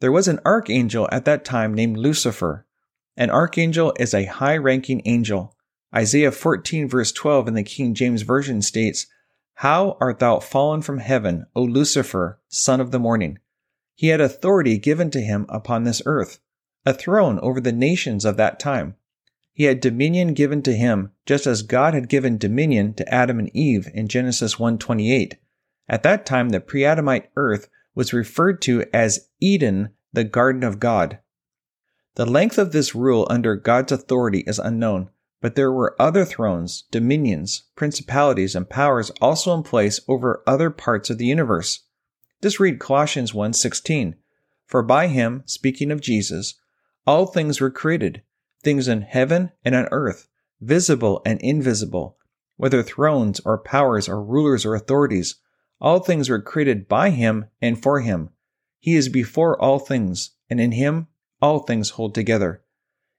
There 0.00 0.12
was 0.12 0.26
an 0.26 0.40
archangel 0.44 1.08
at 1.12 1.24
that 1.26 1.44
time 1.44 1.72
named 1.72 1.96
Lucifer. 1.96 2.66
An 3.16 3.30
archangel 3.30 3.92
is 3.98 4.12
a 4.12 4.24
high 4.24 4.56
ranking 4.56 5.00
angel. 5.04 5.54
Isaiah 5.94 6.32
14 6.32 6.88
verse 6.88 7.12
12 7.12 7.48
in 7.48 7.54
the 7.54 7.62
King 7.62 7.94
James 7.94 8.22
Version 8.22 8.60
states, 8.60 9.06
How 9.54 9.96
art 10.00 10.18
thou 10.18 10.40
fallen 10.40 10.82
from 10.82 10.98
heaven, 10.98 11.46
O 11.54 11.62
Lucifer, 11.62 12.40
son 12.48 12.80
of 12.80 12.90
the 12.90 12.98
morning? 12.98 13.38
He 13.94 14.08
had 14.08 14.20
authority 14.20 14.78
given 14.78 15.10
to 15.12 15.20
him 15.20 15.46
upon 15.48 15.84
this 15.84 16.02
earth, 16.04 16.40
a 16.84 16.92
throne 16.92 17.38
over 17.38 17.60
the 17.60 17.72
nations 17.72 18.24
of 18.24 18.36
that 18.36 18.58
time. 18.58 18.96
He 19.52 19.64
had 19.64 19.78
dominion 19.78 20.34
given 20.34 20.62
to 20.62 20.72
him, 20.72 21.12
just 21.26 21.46
as 21.46 21.62
God 21.62 21.94
had 21.94 22.08
given 22.08 22.36
dominion 22.36 22.94
to 22.94 23.14
Adam 23.14 23.38
and 23.38 23.54
Eve 23.54 23.88
in 23.94 24.08
Genesis 24.08 24.58
1:28. 24.58 25.36
At 25.88 26.02
that 26.02 26.26
time, 26.26 26.48
the 26.48 26.58
pre-Adamite 26.58 27.30
earth 27.36 27.68
was 27.94 28.12
referred 28.12 28.60
to 28.62 28.84
as 28.92 29.28
Eden, 29.40 29.90
the 30.12 30.24
garden 30.24 30.64
of 30.64 30.80
God. 30.80 31.20
The 32.16 32.26
length 32.26 32.58
of 32.58 32.70
this 32.70 32.94
rule 32.94 33.26
under 33.28 33.56
God's 33.56 33.90
authority 33.90 34.44
is 34.46 34.60
unknown, 34.60 35.10
but 35.40 35.56
there 35.56 35.72
were 35.72 36.00
other 36.00 36.24
thrones, 36.24 36.84
dominions, 36.92 37.64
principalities, 37.74 38.54
and 38.54 38.70
powers 38.70 39.10
also 39.20 39.52
in 39.52 39.64
place 39.64 39.98
over 40.06 40.42
other 40.46 40.70
parts 40.70 41.10
of 41.10 41.18
the 41.18 41.26
universe. 41.26 41.80
Just 42.40 42.60
read 42.60 42.78
Colossians 42.78 43.34
1:16. 43.34 44.14
For 44.64 44.80
by 44.82 45.08
him, 45.08 45.42
speaking 45.46 45.90
of 45.90 46.00
Jesus, 46.00 46.54
all 47.04 47.26
things 47.26 47.60
were 47.60 47.70
created, 47.70 48.22
things 48.62 48.86
in 48.86 49.02
heaven 49.02 49.50
and 49.64 49.74
on 49.74 49.88
earth, 49.90 50.28
visible 50.60 51.20
and 51.26 51.40
invisible, 51.40 52.16
whether 52.56 52.84
thrones 52.84 53.40
or 53.40 53.58
powers 53.58 54.08
or 54.08 54.22
rulers 54.22 54.64
or 54.64 54.76
authorities, 54.76 55.34
all 55.80 55.98
things 55.98 56.28
were 56.28 56.40
created 56.40 56.86
by 56.86 57.10
him 57.10 57.46
and 57.60 57.82
for 57.82 58.02
him. 58.02 58.30
He 58.78 58.94
is 58.94 59.08
before 59.08 59.60
all 59.60 59.80
things, 59.80 60.30
and 60.48 60.60
in 60.60 60.72
him 60.72 61.08
all 61.40 61.60
things 61.60 61.90
hold 61.90 62.14
together. 62.14 62.62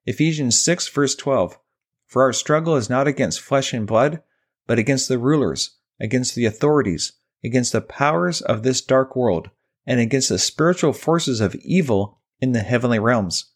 Ephesians 0.05 0.59
6 0.63 0.87
verse 0.89 1.15
12. 1.15 1.57
For 2.05 2.21
our 2.21 2.33
struggle 2.33 2.75
is 2.75 2.89
not 2.89 3.07
against 3.07 3.41
flesh 3.41 3.73
and 3.73 3.87
blood, 3.87 4.21
but 4.67 4.79
against 4.79 5.07
the 5.07 5.17
rulers, 5.17 5.77
against 5.99 6.35
the 6.35 6.45
authorities, 6.45 7.13
against 7.43 7.71
the 7.71 7.81
powers 7.81 8.41
of 8.41 8.63
this 8.63 8.81
dark 8.81 9.15
world, 9.15 9.49
and 9.85 9.99
against 9.99 10.29
the 10.29 10.39
spiritual 10.39 10.93
forces 10.93 11.41
of 11.41 11.55
evil 11.55 12.19
in 12.39 12.51
the 12.51 12.59
heavenly 12.59 12.99
realms. 12.99 13.51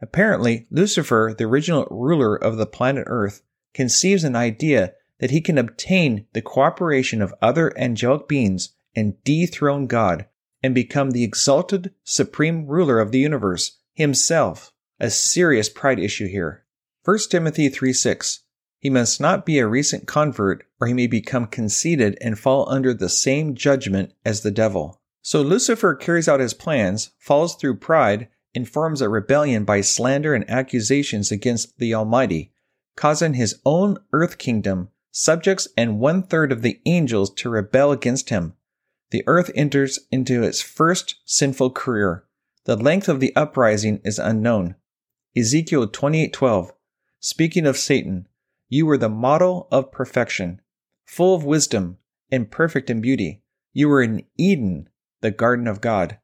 Apparently, 0.00 0.66
Lucifer, 0.70 1.34
the 1.36 1.44
original 1.44 1.86
ruler 1.90 2.34
of 2.34 2.56
the 2.56 2.66
planet 2.66 3.04
Earth, 3.06 3.42
conceives 3.74 4.24
an 4.24 4.34
idea 4.34 4.94
that 5.18 5.30
he 5.30 5.40
can 5.40 5.58
obtain 5.58 6.26
the 6.32 6.42
cooperation 6.42 7.20
of 7.20 7.34
other 7.42 7.76
angelic 7.78 8.26
beings 8.26 8.70
and 8.96 9.22
dethrone 9.24 9.86
God 9.86 10.26
and 10.62 10.74
become 10.74 11.10
the 11.10 11.24
exalted 11.24 11.94
supreme 12.02 12.66
ruler 12.66 12.98
of 12.98 13.12
the 13.12 13.18
universe 13.18 13.78
himself. 14.00 14.72
A 14.98 15.10
serious 15.10 15.68
pride 15.68 15.98
issue 15.98 16.26
here. 16.26 16.64
1 17.04 17.18
Timothy 17.30 17.68
3 17.68 17.92
6. 17.92 18.40
He 18.78 18.90
must 18.90 19.20
not 19.20 19.46
be 19.46 19.58
a 19.58 19.66
recent 19.66 20.06
convert, 20.06 20.64
or 20.80 20.86
he 20.86 20.94
may 20.94 21.06
become 21.06 21.46
conceited 21.46 22.16
and 22.20 22.38
fall 22.38 22.68
under 22.68 22.92
the 22.92 23.08
same 23.08 23.54
judgment 23.54 24.12
as 24.24 24.40
the 24.40 24.50
devil. 24.50 25.00
So 25.22 25.42
Lucifer 25.42 25.94
carries 25.94 26.28
out 26.28 26.40
his 26.40 26.54
plans, 26.54 27.10
falls 27.18 27.56
through 27.56 27.76
pride, 27.76 28.28
and 28.54 28.68
forms 28.68 29.00
a 29.00 29.08
rebellion 29.08 29.64
by 29.64 29.82
slander 29.82 30.34
and 30.34 30.48
accusations 30.50 31.30
against 31.30 31.78
the 31.78 31.94
Almighty, 31.94 32.52
causing 32.96 33.34
his 33.34 33.60
own 33.64 33.98
earth 34.12 34.38
kingdom, 34.38 34.88
subjects, 35.12 35.68
and 35.76 36.00
one 36.00 36.22
third 36.22 36.52
of 36.52 36.62
the 36.62 36.80
angels 36.86 37.30
to 37.34 37.50
rebel 37.50 37.92
against 37.92 38.30
him. 38.30 38.54
The 39.10 39.24
earth 39.26 39.50
enters 39.54 39.98
into 40.10 40.42
its 40.42 40.62
first 40.62 41.16
sinful 41.24 41.70
career. 41.70 42.24
The 42.64 42.76
length 42.76 43.08
of 43.08 43.20
the 43.20 43.34
uprising 43.36 44.00
is 44.04 44.18
unknown. 44.18 44.76
Ezekiel 45.36 45.88
28:12 45.88 46.72
Speaking 47.20 47.66
of 47.66 47.76
Satan, 47.76 48.28
you 48.68 48.86
were 48.86 48.98
the 48.98 49.08
model 49.08 49.68
of 49.70 49.92
perfection, 49.92 50.60
full 51.04 51.34
of 51.34 51.44
wisdom 51.44 51.98
and 52.30 52.50
perfect 52.50 52.90
in 52.90 53.00
beauty. 53.00 53.42
You 53.72 53.88
were 53.88 54.02
in 54.02 54.24
Eden, 54.36 54.88
the 55.20 55.30
garden 55.30 55.66
of 55.66 55.80
God. 55.80 56.18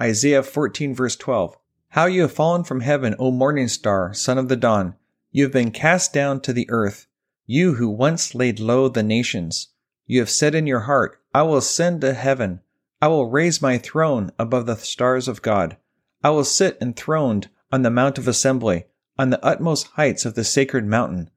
Isaiah 0.00 0.42
14 0.42 0.94
verse 0.94 1.16
12 1.16 1.56
how 1.94 2.06
you 2.06 2.22
have 2.22 2.32
fallen 2.32 2.62
from 2.62 2.82
heaven, 2.82 3.16
O 3.18 3.32
morning 3.32 3.66
star, 3.66 4.14
son 4.14 4.38
of 4.38 4.48
the 4.48 4.54
dawn! 4.54 4.94
You 5.32 5.42
have 5.42 5.52
been 5.52 5.72
cast 5.72 6.12
down 6.12 6.40
to 6.42 6.52
the 6.52 6.70
earth, 6.70 7.08
you 7.46 7.74
who 7.74 7.88
once 7.88 8.32
laid 8.32 8.60
low 8.60 8.88
the 8.88 9.02
nations. 9.02 9.70
You 10.06 10.20
have 10.20 10.30
said 10.30 10.54
in 10.54 10.68
your 10.68 10.80
heart, 10.80 11.20
I 11.34 11.42
will 11.42 11.56
ascend 11.56 12.02
to 12.02 12.14
heaven. 12.14 12.60
I 13.02 13.08
will 13.08 13.30
raise 13.30 13.62
my 13.62 13.78
throne 13.78 14.30
above 14.38 14.66
the 14.66 14.76
stars 14.76 15.26
of 15.26 15.40
God. 15.40 15.76
I 16.22 16.30
will 16.30 16.44
sit 16.44 16.76
enthroned 16.82 17.48
on 17.72 17.82
the 17.82 17.90
mount 17.90 18.18
of 18.18 18.28
assembly, 18.28 18.84
on 19.18 19.30
the 19.30 19.42
utmost 19.44 19.86
heights 19.94 20.26
of 20.26 20.34
the 20.34 20.44
sacred 20.44 20.84
mountain. 20.84 21.30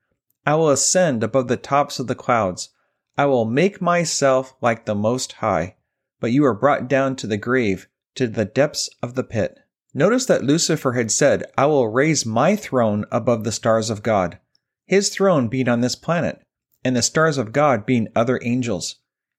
I 0.46 0.56
will 0.56 0.70
ascend 0.70 1.24
above 1.24 1.48
the 1.48 1.56
tops 1.56 2.00
of 2.00 2.08
the 2.08 2.16
clouds. 2.16 2.70
I 3.18 3.28
will 3.28 3.46
make 3.46 3.82
myself 3.82 4.56
like 4.62 4.86
the 4.86 4.96
Most 4.96 5.34
High. 5.34 5.78
But 6.20 6.32
you 6.32 6.44
are 6.46 6.54
brought 6.54 6.90
down 6.90 7.16
to 7.18 7.28
the 7.28 7.38
grave, 7.38 7.88
to 8.16 8.28
the 8.28 8.46
depths 8.46 8.90
of 9.02 9.16
the 9.16 9.24
pit. 9.24 9.58
Notice 9.94 10.26
that 10.26 10.44
Lucifer 10.44 10.94
had 10.94 11.12
said, 11.12 11.46
I 11.58 11.68
will 11.68 11.88
raise 11.88 12.26
my 12.26 12.56
throne 12.56 13.06
above 13.12 13.44
the 13.44 13.52
stars 13.52 13.90
of 13.90 14.04
God, 14.04 14.40
his 14.86 15.10
throne 15.10 15.48
being 15.48 15.70
on 15.70 15.82
this 15.82 15.96
planet, 15.96 16.42
and 16.84 16.96
the 16.96 17.02
stars 17.02 17.38
of 17.38 17.54
God 17.54 17.86
being 17.86 18.10
other 18.16 18.40
angels. 18.44 18.96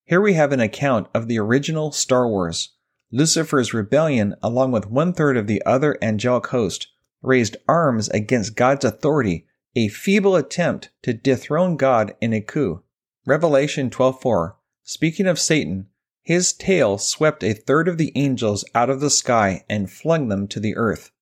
Here 0.07 0.21
we 0.21 0.35
have 0.35 0.53
an 0.53 0.61
account 0.61 1.09
of 1.14 1.29
the 1.29 1.38
original 1.38 1.90
Star 1.90 2.29
Wars. 2.29 2.75
Lucifer's 3.11 3.73
rebellion, 3.73 4.35
along 4.43 4.71
with 4.71 4.90
one 4.90 5.14
third 5.14 5.38
of 5.38 5.47
the 5.47 5.62
other 5.64 5.97
angelic 6.03 6.49
host, 6.49 6.88
raised 7.23 7.57
arms 7.67 8.11
against 8.11 8.55
God's 8.55 8.85
authority, 8.85 9.47
a 9.75 9.88
feeble 9.88 10.37
attempt 10.37 10.90
to 11.05 11.14
dethrone 11.14 11.79
God 11.79 12.14
in 12.21 12.35
a 12.35 12.43
coup. 12.43 12.83
Revelation 13.25 13.88
12:4. 13.88 14.57
Speaking 14.83 15.27
of 15.27 15.38
Satan, 15.38 15.87
his 16.21 16.53
tail 16.53 16.99
swept 16.99 17.43
a 17.43 17.55
third 17.55 17.88
of 17.88 17.97
the 17.97 18.12
angels 18.14 18.62
out 18.75 18.90
of 18.90 19.01
the 19.01 19.09
sky 19.09 19.64
and 19.71 19.90
flung 19.90 20.29
them 20.29 20.47
to 20.49 20.61
the 20.61 20.77
earth. 20.77 21.12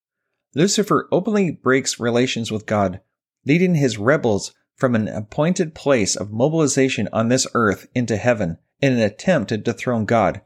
Lucifer 0.56 1.06
openly 1.12 1.52
breaks 1.52 2.00
relations 2.00 2.50
with 2.50 2.66
God, 2.66 3.00
leading 3.46 3.76
his 3.76 3.96
rebels 3.96 4.52
from 4.74 4.96
an 4.96 5.06
appointed 5.06 5.72
place 5.72 6.16
of 6.16 6.32
mobilization 6.32 7.08
on 7.12 7.28
this 7.28 7.46
earth 7.54 7.86
into 7.94 8.16
heaven 8.16 8.58
in 8.82 8.92
an 8.92 8.98
attempt 8.98 9.48
to 9.48 9.56
dethrone 9.56 10.04
God. 10.04 10.42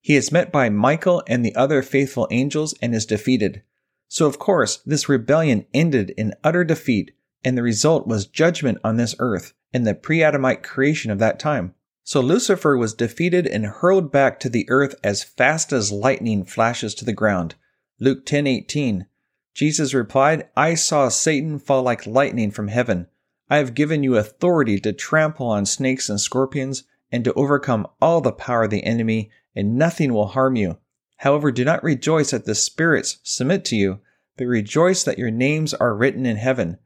He 0.00 0.16
is 0.16 0.32
met 0.32 0.50
by 0.50 0.70
Michael 0.70 1.22
and 1.26 1.44
the 1.44 1.54
other 1.54 1.82
faithful 1.82 2.26
angels 2.30 2.74
and 2.80 2.94
is 2.94 3.04
defeated. 3.04 3.62
So, 4.08 4.26
of 4.26 4.38
course, 4.38 4.78
this 4.86 5.08
rebellion 5.08 5.66
ended 5.74 6.10
in 6.16 6.34
utter 6.42 6.64
defeat, 6.64 7.12
and 7.44 7.58
the 7.58 7.62
result 7.62 8.06
was 8.06 8.26
judgment 8.26 8.78
on 8.82 8.96
this 8.96 9.14
earth 9.18 9.52
and 9.72 9.86
the 9.86 9.94
pre 9.94 10.22
Adamite 10.22 10.62
creation 10.62 11.10
of 11.10 11.18
that 11.18 11.38
time. 11.38 11.74
So 12.02 12.20
Lucifer 12.20 12.76
was 12.76 12.94
defeated 12.94 13.46
and 13.46 13.66
hurled 13.66 14.10
back 14.10 14.40
to 14.40 14.48
the 14.48 14.68
earth 14.68 14.94
as 15.04 15.22
fast 15.22 15.72
as 15.72 15.92
lightning 15.92 16.44
flashes 16.44 16.94
to 16.96 17.04
the 17.04 17.12
ground. 17.12 17.54
Luke 18.00 18.26
10:18. 18.26 19.06
Jesus 19.54 19.94
replied, 19.94 20.48
"I 20.56 20.74
saw 20.74 21.08
Satan 21.08 21.58
fall 21.58 21.82
like 21.82 22.06
lightning 22.06 22.50
from 22.50 22.68
heaven. 22.68 23.06
I 23.48 23.58
have 23.58 23.74
given 23.74 24.02
you 24.02 24.16
authority 24.16 24.80
to 24.80 24.92
trample 24.92 25.46
on 25.46 25.66
snakes 25.66 26.08
and 26.08 26.20
scorpions 26.20 26.84
and 27.12 27.24
to 27.24 27.32
overcome 27.34 27.86
all 28.00 28.20
the 28.20 28.32
power 28.32 28.64
of 28.64 28.70
the 28.70 28.84
enemy, 28.84 29.30
and 29.54 29.76
nothing 29.76 30.12
will 30.12 30.28
harm 30.28 30.56
you. 30.56 30.78
However, 31.18 31.50
do 31.50 31.64
not 31.64 31.82
rejoice 31.84 32.30
that 32.30 32.44
the 32.44 32.54
spirits 32.54 33.18
submit 33.22 33.64
to 33.66 33.76
you, 33.76 34.00
but 34.36 34.46
rejoice 34.46 35.04
that 35.04 35.18
your 35.18 35.30
names 35.30 35.74
are 35.74 35.94
written 35.94 36.24
in 36.24 36.36
heaven." 36.36 36.78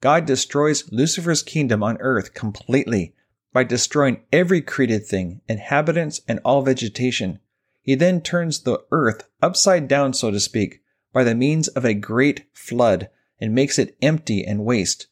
God 0.00 0.26
destroys 0.26 0.90
Lucifer's 0.92 1.42
kingdom 1.42 1.82
on 1.82 1.98
earth 2.00 2.34
completely 2.34 3.14
by 3.52 3.64
destroying 3.64 4.20
every 4.32 4.60
created 4.60 5.06
thing, 5.06 5.40
inhabitants, 5.48 6.20
and 6.26 6.40
all 6.44 6.62
vegetation. 6.62 7.38
He 7.80 7.94
then 7.94 8.20
turns 8.20 8.60
the 8.60 8.82
earth 8.90 9.28
upside 9.42 9.88
down, 9.88 10.14
so 10.14 10.30
to 10.30 10.40
speak, 10.40 10.82
by 11.12 11.24
the 11.24 11.34
means 11.34 11.68
of 11.68 11.84
a 11.84 11.94
great 11.94 12.44
flood, 12.52 13.10
and 13.40 13.54
makes 13.54 13.78
it 13.78 13.96
empty 14.00 14.44
and 14.44 14.64
waste. 14.64 15.06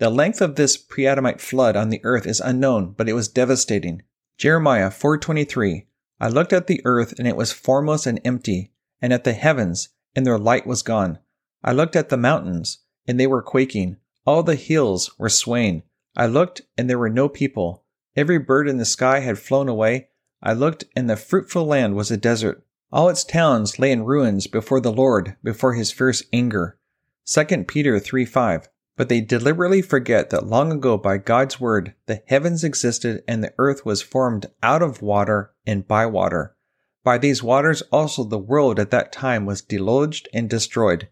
The 0.00 0.08
length 0.08 0.40
of 0.40 0.54
this 0.54 0.78
pre-Adamite 0.78 1.42
flood 1.42 1.76
on 1.76 1.90
the 1.90 2.00
earth 2.04 2.26
is 2.26 2.40
unknown, 2.40 2.94
but 2.96 3.06
it 3.06 3.12
was 3.12 3.28
devastating. 3.28 4.00
Jeremiah 4.38 4.88
4:23 4.88 5.88
I 6.18 6.28
looked 6.28 6.54
at 6.54 6.68
the 6.68 6.80
earth 6.86 7.12
and 7.18 7.28
it 7.28 7.36
was 7.36 7.52
formless 7.52 8.06
and 8.06 8.18
empty, 8.24 8.72
and 9.02 9.12
at 9.12 9.24
the 9.24 9.34
heavens 9.34 9.90
and 10.16 10.24
their 10.24 10.38
light 10.38 10.66
was 10.66 10.80
gone. 10.80 11.18
I 11.62 11.72
looked 11.72 11.96
at 11.96 12.08
the 12.08 12.16
mountains 12.16 12.78
and 13.06 13.20
they 13.20 13.26
were 13.26 13.42
quaking, 13.42 13.98
all 14.24 14.42
the 14.42 14.54
hills 14.54 15.10
were 15.18 15.28
swaying, 15.28 15.82
I 16.16 16.26
looked, 16.28 16.62
and 16.78 16.88
there 16.88 16.98
were 16.98 17.10
no 17.10 17.28
people. 17.28 17.84
Every 18.16 18.38
bird 18.38 18.70
in 18.70 18.78
the 18.78 18.86
sky 18.86 19.18
had 19.18 19.38
flown 19.38 19.68
away. 19.68 20.08
I 20.42 20.54
looked, 20.54 20.84
and 20.96 21.10
the 21.10 21.16
fruitful 21.16 21.66
land 21.66 21.94
was 21.94 22.10
a 22.10 22.16
desert. 22.16 22.64
All 22.90 23.10
its 23.10 23.22
towns 23.22 23.78
lay 23.78 23.92
in 23.92 24.06
ruins 24.06 24.46
before 24.46 24.80
the 24.80 24.94
Lord, 24.94 25.36
before 25.44 25.74
his 25.74 25.92
fierce 25.92 26.22
anger. 26.32 26.78
2 27.26 27.64
Peter 27.64 28.00
3 28.00 28.24
5. 28.24 28.70
But 29.00 29.08
they 29.08 29.22
deliberately 29.22 29.80
forget 29.80 30.28
that 30.28 30.46
long 30.46 30.70
ago 30.70 30.98
by 30.98 31.16
God's 31.16 31.58
word 31.58 31.94
the 32.04 32.22
heavens 32.26 32.62
existed 32.62 33.24
and 33.26 33.42
the 33.42 33.54
earth 33.56 33.86
was 33.86 34.02
formed 34.02 34.50
out 34.62 34.82
of 34.82 35.00
water 35.00 35.52
and 35.66 35.88
by 35.88 36.04
water. 36.04 36.54
By 37.02 37.16
these 37.16 37.42
waters 37.42 37.80
also 37.90 38.24
the 38.24 38.36
world 38.36 38.78
at 38.78 38.90
that 38.90 39.10
time 39.10 39.46
was 39.46 39.62
deluged 39.62 40.28
and 40.34 40.50
destroyed. 40.50 41.08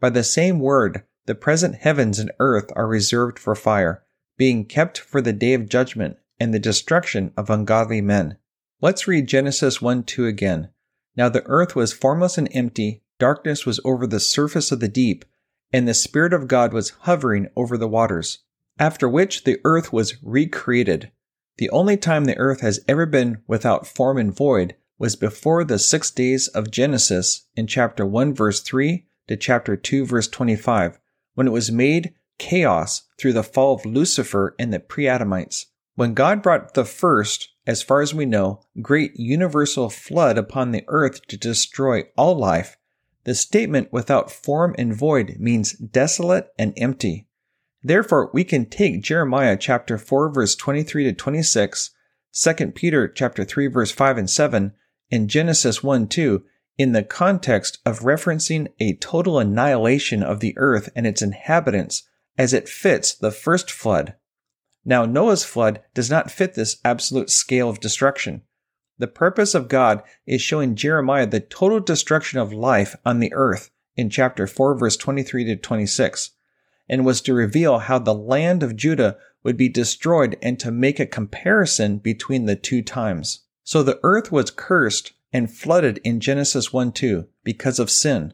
By 0.00 0.08
the 0.08 0.24
same 0.24 0.60
word, 0.60 1.02
the 1.26 1.34
present 1.34 1.74
heavens 1.74 2.18
and 2.18 2.32
earth 2.40 2.72
are 2.74 2.88
reserved 2.88 3.38
for 3.38 3.54
fire, 3.54 4.02
being 4.38 4.64
kept 4.64 4.96
for 4.96 5.20
the 5.20 5.34
day 5.34 5.52
of 5.52 5.68
judgment 5.68 6.16
and 6.40 6.54
the 6.54 6.58
destruction 6.58 7.34
of 7.36 7.50
ungodly 7.50 8.00
men. 8.00 8.38
Let's 8.80 9.06
read 9.06 9.28
Genesis 9.28 9.82
1 9.82 10.04
2 10.04 10.24
again. 10.24 10.70
Now 11.18 11.28
the 11.28 11.44
earth 11.44 11.76
was 11.76 11.92
formless 11.92 12.38
and 12.38 12.48
empty, 12.52 13.02
darkness 13.18 13.66
was 13.66 13.78
over 13.84 14.06
the 14.06 14.20
surface 14.20 14.72
of 14.72 14.80
the 14.80 14.88
deep, 14.88 15.26
and 15.76 15.86
the 15.86 15.92
Spirit 15.92 16.32
of 16.32 16.48
God 16.48 16.72
was 16.72 16.94
hovering 17.00 17.48
over 17.54 17.76
the 17.76 17.86
waters. 17.86 18.38
After 18.78 19.06
which 19.06 19.44
the 19.44 19.58
earth 19.62 19.92
was 19.92 20.16
recreated. 20.22 21.12
The 21.58 21.68
only 21.68 21.98
time 21.98 22.24
the 22.24 22.38
earth 22.38 22.62
has 22.62 22.80
ever 22.88 23.04
been 23.04 23.42
without 23.46 23.86
form 23.86 24.16
and 24.16 24.34
void 24.34 24.74
was 24.98 25.16
before 25.16 25.64
the 25.64 25.78
six 25.78 26.10
days 26.10 26.48
of 26.48 26.70
Genesis 26.70 27.48
in 27.56 27.66
chapter 27.66 28.06
1 28.06 28.34
verse 28.34 28.62
3 28.62 29.04
to 29.28 29.36
chapter 29.36 29.76
2 29.76 30.06
verse 30.06 30.28
25, 30.28 30.98
when 31.34 31.46
it 31.46 31.52
was 31.52 31.70
made 31.70 32.14
chaos 32.38 33.02
through 33.18 33.34
the 33.34 33.42
fall 33.42 33.74
of 33.74 33.84
Lucifer 33.84 34.54
and 34.58 34.72
the 34.72 34.80
pre-Adamites. 34.80 35.66
When 35.94 36.14
God 36.14 36.42
brought 36.42 36.72
the 36.72 36.86
first, 36.86 37.50
as 37.66 37.82
far 37.82 38.00
as 38.00 38.14
we 38.14 38.24
know, 38.24 38.62
great 38.80 39.12
universal 39.16 39.90
flood 39.90 40.38
upon 40.38 40.70
the 40.70 40.84
earth 40.88 41.26
to 41.26 41.36
destroy 41.36 42.04
all 42.16 42.34
life, 42.34 42.78
the 43.26 43.34
statement 43.34 43.92
without 43.92 44.30
form 44.30 44.72
and 44.78 44.94
void 44.94 45.34
means 45.40 45.72
desolate 45.72 46.46
and 46.56 46.72
empty. 46.76 47.26
Therefore, 47.82 48.30
we 48.32 48.44
can 48.44 48.66
take 48.66 49.02
Jeremiah 49.02 49.56
chapter 49.56 49.98
4 49.98 50.32
verse 50.32 50.54
23 50.54 51.04
to 51.04 51.12
26, 51.12 51.90
2 52.32 52.54
Peter 52.70 53.08
chapter 53.08 53.44
3 53.44 53.66
verse 53.66 53.90
5 53.90 54.18
and 54.18 54.30
7, 54.30 54.72
and 55.10 55.28
Genesis 55.28 55.82
1 55.82 56.06
2 56.06 56.44
in 56.78 56.92
the 56.92 57.02
context 57.02 57.78
of 57.84 58.00
referencing 58.00 58.68
a 58.78 58.94
total 58.96 59.40
annihilation 59.40 60.22
of 60.22 60.38
the 60.38 60.54
earth 60.56 60.88
and 60.94 61.04
its 61.04 61.20
inhabitants 61.20 62.04
as 62.38 62.52
it 62.52 62.68
fits 62.68 63.12
the 63.12 63.32
first 63.32 63.72
flood. 63.72 64.14
Now, 64.84 65.04
Noah's 65.04 65.44
flood 65.44 65.82
does 65.94 66.08
not 66.08 66.30
fit 66.30 66.54
this 66.54 66.76
absolute 66.84 67.30
scale 67.30 67.68
of 67.68 67.80
destruction. 67.80 68.42
The 68.98 69.06
purpose 69.06 69.54
of 69.54 69.68
God 69.68 70.02
is 70.26 70.40
showing 70.40 70.74
Jeremiah 70.74 71.26
the 71.26 71.40
total 71.40 71.80
destruction 71.80 72.38
of 72.38 72.52
life 72.52 72.96
on 73.04 73.20
the 73.20 73.32
earth 73.34 73.70
in 73.94 74.08
chapter 74.08 74.46
4, 74.46 74.78
verse 74.78 74.96
23 74.96 75.44
to 75.44 75.56
26, 75.56 76.30
and 76.88 77.04
was 77.04 77.20
to 77.22 77.34
reveal 77.34 77.78
how 77.78 77.98
the 77.98 78.14
land 78.14 78.62
of 78.62 78.76
Judah 78.76 79.18
would 79.42 79.56
be 79.56 79.68
destroyed 79.68 80.38
and 80.40 80.58
to 80.60 80.70
make 80.70 80.98
a 80.98 81.06
comparison 81.06 81.98
between 81.98 82.46
the 82.46 82.56
two 82.56 82.82
times. 82.82 83.40
So 83.64 83.82
the 83.82 84.00
earth 84.02 84.32
was 84.32 84.50
cursed 84.50 85.12
and 85.32 85.52
flooded 85.52 85.98
in 86.02 86.20
Genesis 86.20 86.72
1 86.72 86.92
2 86.92 87.26
because 87.44 87.78
of 87.78 87.90
sin, 87.90 88.32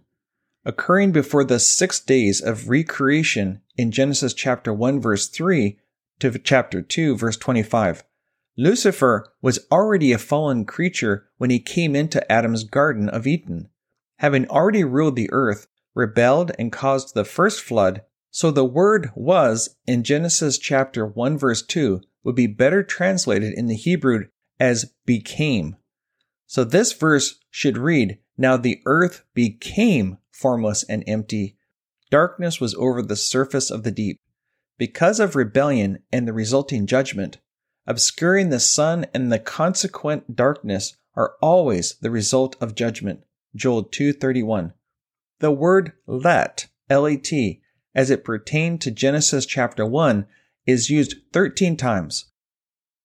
occurring 0.64 1.10
before 1.10 1.42
the 1.42 1.58
six 1.58 1.98
days 1.98 2.40
of 2.40 2.68
recreation 2.68 3.62
in 3.76 3.90
Genesis 3.90 4.32
chapter 4.32 4.72
1 4.72 5.00
verse 5.00 5.26
3 5.26 5.78
to 6.20 6.38
chapter 6.38 6.80
2, 6.80 7.16
verse 7.16 7.36
25. 7.36 8.04
Lucifer 8.56 9.26
was 9.40 9.66
already 9.70 10.12
a 10.12 10.18
fallen 10.18 10.64
creature 10.64 11.28
when 11.38 11.48
he 11.48 11.58
came 11.58 11.96
into 11.96 12.30
Adam's 12.30 12.64
Garden 12.64 13.08
of 13.08 13.26
Eden. 13.26 13.70
Having 14.18 14.48
already 14.48 14.84
ruled 14.84 15.16
the 15.16 15.30
earth, 15.32 15.66
rebelled 15.94 16.52
and 16.58 16.70
caused 16.70 17.14
the 17.14 17.24
first 17.24 17.62
flood, 17.62 18.02
so 18.30 18.50
the 18.50 18.64
word 18.64 19.10
was 19.14 19.76
in 19.86 20.02
Genesis 20.02 20.58
chapter 20.58 21.06
1 21.06 21.38
verse 21.38 21.62
2 21.62 22.02
would 22.24 22.34
be 22.34 22.46
better 22.46 22.82
translated 22.82 23.52
in 23.54 23.66
the 23.66 23.76
Hebrew 23.76 24.26
as 24.60 24.92
became. 25.06 25.76
So 26.46 26.64
this 26.64 26.92
verse 26.92 27.40
should 27.50 27.78
read, 27.78 28.18
Now 28.36 28.56
the 28.56 28.82
earth 28.84 29.24
became 29.34 30.18
formless 30.30 30.82
and 30.82 31.02
empty. 31.06 31.56
Darkness 32.10 32.60
was 32.60 32.74
over 32.74 33.02
the 33.02 33.16
surface 33.16 33.70
of 33.70 33.82
the 33.82 33.90
deep 33.90 34.20
because 34.78 35.20
of 35.20 35.36
rebellion 35.36 36.02
and 36.12 36.28
the 36.28 36.32
resulting 36.32 36.86
judgment, 36.86 37.38
obscuring 37.86 38.50
the 38.50 38.60
sun 38.60 39.06
and 39.12 39.30
the 39.30 39.38
consequent 39.38 40.36
darkness 40.36 40.96
are 41.14 41.34
always 41.40 41.94
the 42.00 42.10
result 42.10 42.56
of 42.60 42.74
judgment. 42.74 43.24
Joel 43.54 43.84
2:31. 43.84 44.72
The 45.40 45.50
word 45.50 45.92
let, 46.06 46.68
L-E-T, 46.88 47.60
as 47.94 48.10
it 48.10 48.24
pertained 48.24 48.80
to 48.80 48.90
Genesis 48.90 49.44
chapter 49.44 49.84
1 49.84 50.26
is 50.66 50.88
used 50.88 51.16
13 51.32 51.76
times. 51.76 52.26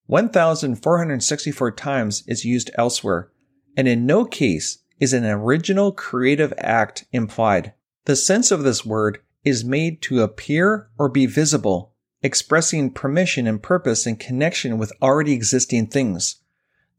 1464 0.06 1.72
times 1.72 2.24
is 2.28 2.46
used 2.46 2.72
elsewhere, 2.76 3.32
and 3.76 3.88
in 3.88 4.06
no 4.06 4.24
case 4.24 4.78
is 5.00 5.14
an 5.14 5.26
original 5.26 5.92
creative 5.92 6.54
act 6.58 7.06
implied. 7.12 7.74
The 8.06 8.16
sense 8.16 8.52
of 8.52 8.64
this 8.64 8.86
word 8.86 9.20
is 9.44 9.66
made 9.66 10.02
to 10.04 10.22
appear 10.22 10.90
or 10.98 11.10
be 11.10 11.26
visible, 11.26 11.94
expressing 12.22 12.92
permission 12.92 13.48
and 13.48 13.62
purpose 13.62 14.08
in 14.08 14.16
connection 14.16 14.78
with 14.78 14.92
already 15.02 15.34
existing 15.34 15.88
things. 15.88 16.38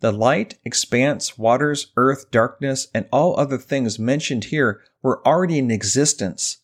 The 0.01 0.13
light, 0.13 0.59
expanse, 0.65 1.37
waters, 1.37 1.93
earth, 1.97 2.31
darkness, 2.31 2.87
and 2.95 3.07
all 3.13 3.39
other 3.39 3.59
things 3.59 3.99
mentioned 3.99 4.45
here 4.45 4.81
were 5.03 5.27
already 5.27 5.59
in 5.59 5.71
existence, 5.71 6.59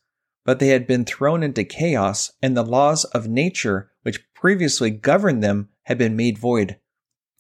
but 0.45 0.61
they 0.61 0.69
had 0.69 0.87
been 0.87 1.05
thrown 1.05 1.43
into 1.43 1.65
chaos 1.65 2.33
and 2.41 2.57
the 2.57 2.63
laws 2.63 3.05
of 3.07 3.27
nature 3.27 3.91
which 4.03 4.33
previously 4.35 4.91
governed 4.91 5.43
them 5.43 5.69
had 5.85 5.99
been 5.99 6.15
made 6.15 6.39
void. 6.39 6.79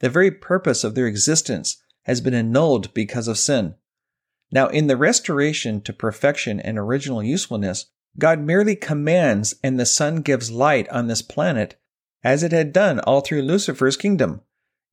The 0.01 0.11
very 0.11 0.31
purpose 0.31 0.83
of 0.83 0.95
their 0.95 1.07
existence 1.07 1.83
has 2.03 2.21
been 2.21 2.35
annulled 2.35 2.93
because 2.93 3.29
of 3.29 3.39
sin. 3.39 3.75
Now, 4.51 4.69
in 4.69 4.87
the 4.87 4.97
restoration 4.97 5.81
to 5.83 5.93
perfection 5.93 6.61
and 6.61 6.79
original 6.79 7.23
usefulness, 7.23 7.87
God 8.19 8.41
merely 8.41 8.77
commands 8.77 9.55
and 9.63 9.79
the 9.79 9.87
sun 9.87 10.23
gives 10.23 10.51
light 10.51 10.89
on 10.89 11.09
this 11.09 11.23
planet 11.23 11.77
as 12.23 12.43
it 12.43 12.53
had 12.53 12.73
done 12.73 13.01
all 13.01 13.21
through 13.21 13.43
Lucifer's 13.43 13.97
kingdom. 13.97 14.41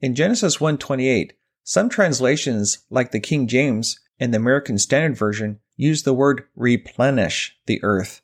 In 0.01 0.15
Genesis 0.15 0.57
1:28, 0.57 1.33
some 1.63 1.89
translations 1.89 2.79
like 2.89 3.11
the 3.11 3.19
King 3.19 3.47
James 3.47 3.99
and 4.19 4.33
the 4.33 4.37
American 4.37 4.77
Standard 4.77 5.17
Version 5.17 5.59
use 5.75 6.03
the 6.03 6.13
word 6.13 6.43
replenish 6.55 7.57
the 7.67 7.79
earth. 7.83 8.21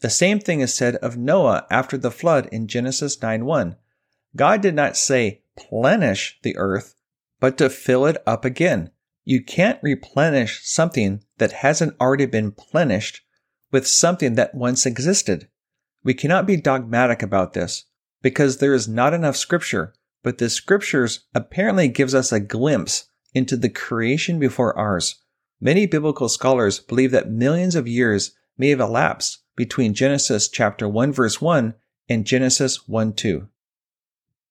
The 0.00 0.10
same 0.10 0.40
thing 0.40 0.60
is 0.60 0.72
said 0.72 0.96
of 0.96 1.18
Noah 1.18 1.66
after 1.70 1.98
the 1.98 2.10
flood 2.10 2.48
in 2.50 2.66
Genesis 2.66 3.16
9:1. 3.16 3.76
God 4.34 4.62
did 4.62 4.74
not 4.74 4.96
say 4.96 5.42
plenish 5.58 6.38
the 6.42 6.56
earth, 6.56 6.94
but 7.38 7.58
to 7.58 7.68
fill 7.68 8.06
it 8.06 8.16
up 8.26 8.44
again. 8.46 8.90
You 9.24 9.44
can't 9.44 9.82
replenish 9.82 10.66
something 10.66 11.22
that 11.36 11.52
hasn't 11.52 11.96
already 12.00 12.26
been 12.26 12.52
plenished 12.52 13.20
with 13.70 13.86
something 13.86 14.34
that 14.34 14.54
once 14.54 14.86
existed. 14.86 15.48
We 16.02 16.14
cannot 16.14 16.46
be 16.46 16.56
dogmatic 16.56 17.22
about 17.22 17.52
this 17.52 17.84
because 18.22 18.58
there 18.58 18.74
is 18.74 18.88
not 18.88 19.14
enough 19.14 19.36
scripture, 19.36 19.94
but 20.22 20.38
the 20.38 20.50
scriptures 20.50 21.26
apparently 21.34 21.88
gives 21.88 22.14
us 22.14 22.32
a 22.32 22.40
glimpse 22.40 23.08
into 23.34 23.56
the 23.56 23.68
creation 23.68 24.38
before 24.38 24.76
ours. 24.76 25.16
Many 25.60 25.86
biblical 25.86 26.28
scholars 26.28 26.78
believe 26.78 27.10
that 27.12 27.30
millions 27.30 27.74
of 27.74 27.86
years 27.86 28.32
may 28.56 28.70
have 28.70 28.80
elapsed 28.80 29.38
between 29.56 29.94
Genesis 29.94 30.48
chapter 30.48 30.88
1 30.88 31.12
verse 31.12 31.40
1 31.40 31.74
and 32.08 32.26
Genesis 32.26 32.88
1 32.88 33.12
2. 33.12 33.48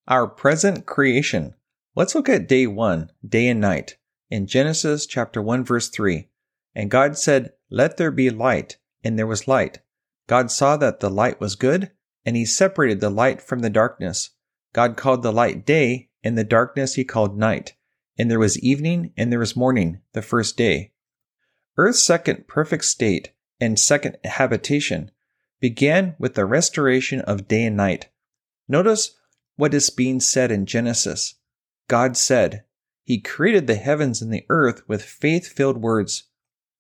Our 0.08 0.28
present 0.28 0.86
creation. 0.86 1.56
Let's 1.96 2.16
look 2.16 2.30
at 2.30 2.48
day 2.48 2.68
1, 2.68 3.12
day 3.28 3.48
and 3.48 3.60
night, 3.60 3.98
in 4.30 4.48
Genesis 4.48 5.06
chapter 5.06 5.42
1 5.42 5.66
verse 5.66 5.90
3. 5.90 6.28
And 6.76 6.90
God 6.90 7.18
said, 7.18 7.54
Let 7.70 7.98
there 7.98 8.12
be 8.12 8.30
light, 8.30 8.78
and 9.04 9.18
there 9.18 9.28
was 9.28 9.48
light. 9.48 9.80
God 10.28 10.52
saw 10.52 10.78
that 10.78 11.00
the 11.00 11.10
light 11.10 11.40
was 11.40 11.56
good, 11.56 11.92
and 12.26 12.36
he 12.36 12.46
separated 12.46 13.00
the 13.00 13.10
light 13.10 13.42
from 13.42 13.60
the 13.60 13.70
darkness. 13.70 14.32
God 14.74 14.98
called 14.98 15.24
the 15.24 15.32
light 15.32 15.66
day, 15.66 16.10
and 16.24 16.38
the 16.38 16.44
darkness 16.44 16.96
he 16.96 17.04
called 17.04 17.38
night. 17.38 17.74
And 18.18 18.30
there 18.30 18.40
was 18.40 18.60
evening, 18.60 19.14
and 19.18 19.32
there 19.32 19.40
was 19.40 19.56
morning, 19.56 20.02
the 20.14 20.22
first 20.22 20.58
day. 20.58 20.92
Earth's 21.78 22.04
second 22.04 22.48
perfect 22.48 22.86
state 22.86 23.32
and 23.60 23.80
second 23.80 24.18
habitation 24.24 25.12
began 25.60 26.16
with 26.20 26.36
the 26.36 26.46
restoration 26.46 27.22
of 27.22 27.48
day 27.48 27.66
and 27.66 27.78
night. 27.78 28.10
Notice 28.68 29.16
what 29.56 29.74
is 29.74 29.90
being 29.90 30.20
said 30.20 30.52
in 30.52 30.66
Genesis. 30.66 31.36
God 31.88 32.16
said, 32.16 32.64
He 33.04 33.20
created 33.20 33.68
the 33.68 33.76
heavens 33.76 34.22
and 34.22 34.32
the 34.32 34.46
earth 34.50 34.88
with 34.88 35.04
faith 35.04 35.48
filled 35.48 35.78
words. 35.82 36.24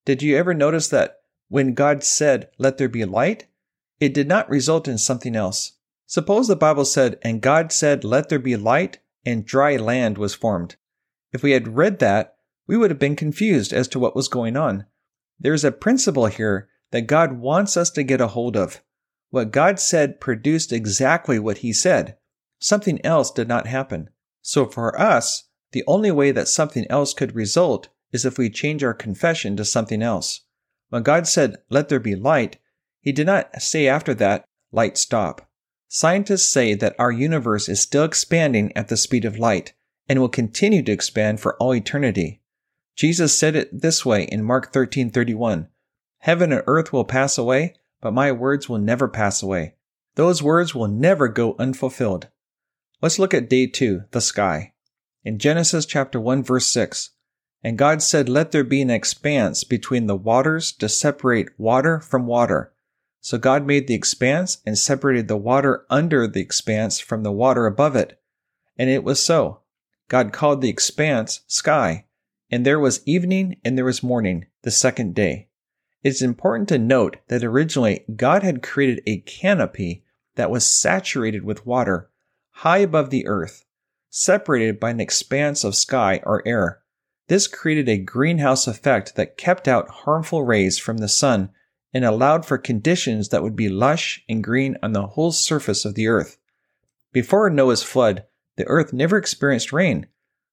Did 0.05 0.21
you 0.21 0.37
ever 0.37 0.53
notice 0.53 0.87
that 0.89 1.18
when 1.49 1.73
God 1.73 2.03
said, 2.03 2.49
Let 2.57 2.77
there 2.77 2.87
be 2.87 3.05
light, 3.05 3.47
it 3.99 4.13
did 4.13 4.27
not 4.27 4.49
result 4.49 4.87
in 4.87 4.97
something 4.97 5.35
else. 5.35 5.73
Suppose 6.05 6.47
the 6.47 6.55
Bible 6.55 6.85
said, 6.85 7.19
And 7.21 7.41
God 7.41 7.71
said, 7.71 8.03
Let 8.03 8.29
there 8.29 8.39
be 8.39 8.55
light, 8.55 8.99
and 9.25 9.45
dry 9.45 9.75
land 9.75 10.17
was 10.17 10.33
formed. 10.33 10.77
If 11.33 11.43
we 11.43 11.51
had 11.51 11.75
read 11.75 11.99
that, 11.99 12.35
we 12.67 12.77
would 12.77 12.91
have 12.91 12.99
been 12.99 13.15
confused 13.15 13.73
as 13.73 13.87
to 13.89 13.99
what 13.99 14.15
was 14.15 14.27
going 14.27 14.55
on. 14.55 14.85
There 15.39 15.53
is 15.53 15.63
a 15.63 15.71
principle 15.71 16.27
here 16.27 16.69
that 16.91 17.07
God 17.07 17.33
wants 17.33 17.75
us 17.75 17.89
to 17.91 18.03
get 18.03 18.21
a 18.21 18.27
hold 18.27 18.55
of. 18.55 18.81
What 19.29 19.51
God 19.51 19.79
said 19.79 20.19
produced 20.19 20.71
exactly 20.71 21.37
what 21.37 21.59
He 21.59 21.73
said. 21.73 22.17
Something 22.59 23.03
else 23.05 23.31
did 23.31 23.47
not 23.47 23.67
happen. 23.67 24.09
So 24.41 24.65
for 24.65 24.99
us, 24.99 25.49
the 25.71 25.83
only 25.87 26.11
way 26.11 26.31
that 26.31 26.47
something 26.47 26.85
else 26.89 27.13
could 27.13 27.35
result 27.35 27.89
is 28.11 28.25
if 28.25 28.37
we 28.37 28.49
change 28.49 28.83
our 28.83 28.93
confession 28.93 29.55
to 29.57 29.65
something 29.65 30.01
else. 30.01 30.41
When 30.89 31.03
God 31.03 31.27
said, 31.27 31.57
Let 31.69 31.89
there 31.89 31.99
be 31.99 32.15
light, 32.15 32.57
He 33.01 33.11
did 33.11 33.27
not 33.27 33.61
say 33.61 33.87
after 33.87 34.13
that, 34.15 34.45
Light 34.71 34.97
stop. 34.97 35.49
Scientists 35.87 36.47
say 36.47 36.75
that 36.75 36.95
our 36.99 37.11
universe 37.11 37.67
is 37.67 37.79
still 37.79 38.03
expanding 38.03 38.71
at 38.75 38.89
the 38.89 38.97
speed 38.97 39.25
of 39.25 39.39
light 39.39 39.73
and 40.07 40.19
will 40.19 40.29
continue 40.29 40.83
to 40.83 40.91
expand 40.91 41.39
for 41.39 41.55
all 41.57 41.73
eternity. 41.73 42.41
Jesus 42.95 43.37
said 43.37 43.55
it 43.55 43.81
this 43.81 44.05
way 44.05 44.23
in 44.25 44.43
Mark 44.43 44.71
13:31. 44.71 45.67
Heaven 46.19 46.51
and 46.51 46.63
earth 46.67 46.91
will 46.91 47.05
pass 47.05 47.37
away, 47.37 47.75
but 48.01 48.13
my 48.13 48.31
words 48.31 48.69
will 48.69 48.77
never 48.77 49.07
pass 49.07 49.41
away. 49.41 49.75
Those 50.15 50.43
words 50.43 50.75
will 50.75 50.87
never 50.87 51.27
go 51.27 51.55
unfulfilled. 51.57 52.27
Let's 53.01 53.17
look 53.17 53.33
at 53.33 53.49
day 53.49 53.67
2, 53.67 54.03
the 54.11 54.21
sky. 54.21 54.73
In 55.23 55.39
Genesis 55.39 55.85
chapter 55.85 56.19
1 56.19 56.43
verse 56.43 56.67
6, 56.67 57.11
and 57.63 57.77
God 57.77 58.01
said, 58.01 58.29
Let 58.29 58.51
there 58.51 58.63
be 58.63 58.81
an 58.81 58.89
expanse 58.89 59.63
between 59.63 60.07
the 60.07 60.15
waters 60.15 60.71
to 60.73 60.87
separate 60.87 61.49
water 61.57 61.99
from 61.99 62.25
water. 62.25 62.73
So 63.21 63.37
God 63.37 63.67
made 63.67 63.87
the 63.87 63.95
expanse 63.95 64.59
and 64.65 64.77
separated 64.77 65.27
the 65.27 65.37
water 65.37 65.85
under 65.89 66.25
the 66.25 66.39
expanse 66.39 66.99
from 66.99 67.23
the 67.23 67.31
water 67.31 67.65
above 67.65 67.95
it. 67.95 68.19
And 68.77 68.89
it 68.89 69.03
was 69.03 69.21
so. 69.21 69.59
God 70.07 70.31
called 70.31 70.61
the 70.61 70.69
expanse 70.69 71.41
sky. 71.47 72.05
And 72.49 72.65
there 72.65 72.79
was 72.79 73.05
evening 73.05 73.57
and 73.63 73.77
there 73.77 73.85
was 73.85 74.01
morning, 74.01 74.47
the 74.63 74.71
second 74.71 75.13
day. 75.13 75.49
It 76.01 76.09
is 76.09 76.21
important 76.21 76.69
to 76.69 76.79
note 76.79 77.17
that 77.27 77.43
originally 77.43 78.05
God 78.15 78.41
had 78.41 78.63
created 78.63 79.03
a 79.05 79.19
canopy 79.19 80.05
that 80.35 80.49
was 80.49 80.65
saturated 80.65 81.43
with 81.43 81.65
water, 81.65 82.09
high 82.51 82.77
above 82.77 83.09
the 83.09 83.27
earth, 83.27 83.65
separated 84.09 84.79
by 84.79 84.91
an 84.91 85.01
expanse 85.01 85.65
of 85.65 85.75
sky 85.75 86.21
or 86.23 86.41
air. 86.47 86.81
This 87.29 87.47
created 87.47 87.87
a 87.87 87.99
greenhouse 87.99 88.65
effect 88.65 89.15
that 89.15 89.37
kept 89.37 89.67
out 89.67 89.87
harmful 89.87 90.43
rays 90.43 90.79
from 90.79 90.97
the 90.97 91.07
sun 91.07 91.51
and 91.93 92.03
allowed 92.03 92.43
for 92.43 92.57
conditions 92.57 93.29
that 93.29 93.43
would 93.43 93.55
be 93.55 93.69
lush 93.69 94.23
and 94.27 94.43
green 94.43 94.77
on 94.81 94.93
the 94.93 95.05
whole 95.05 95.31
surface 95.31 95.85
of 95.85 95.93
the 95.93 96.07
earth. 96.07 96.39
Before 97.11 97.47
Noah's 97.51 97.83
flood, 97.83 98.25
the 98.57 98.65
earth 98.65 98.93
never 98.93 99.15
experienced 99.15 99.71
rain, 99.71 100.07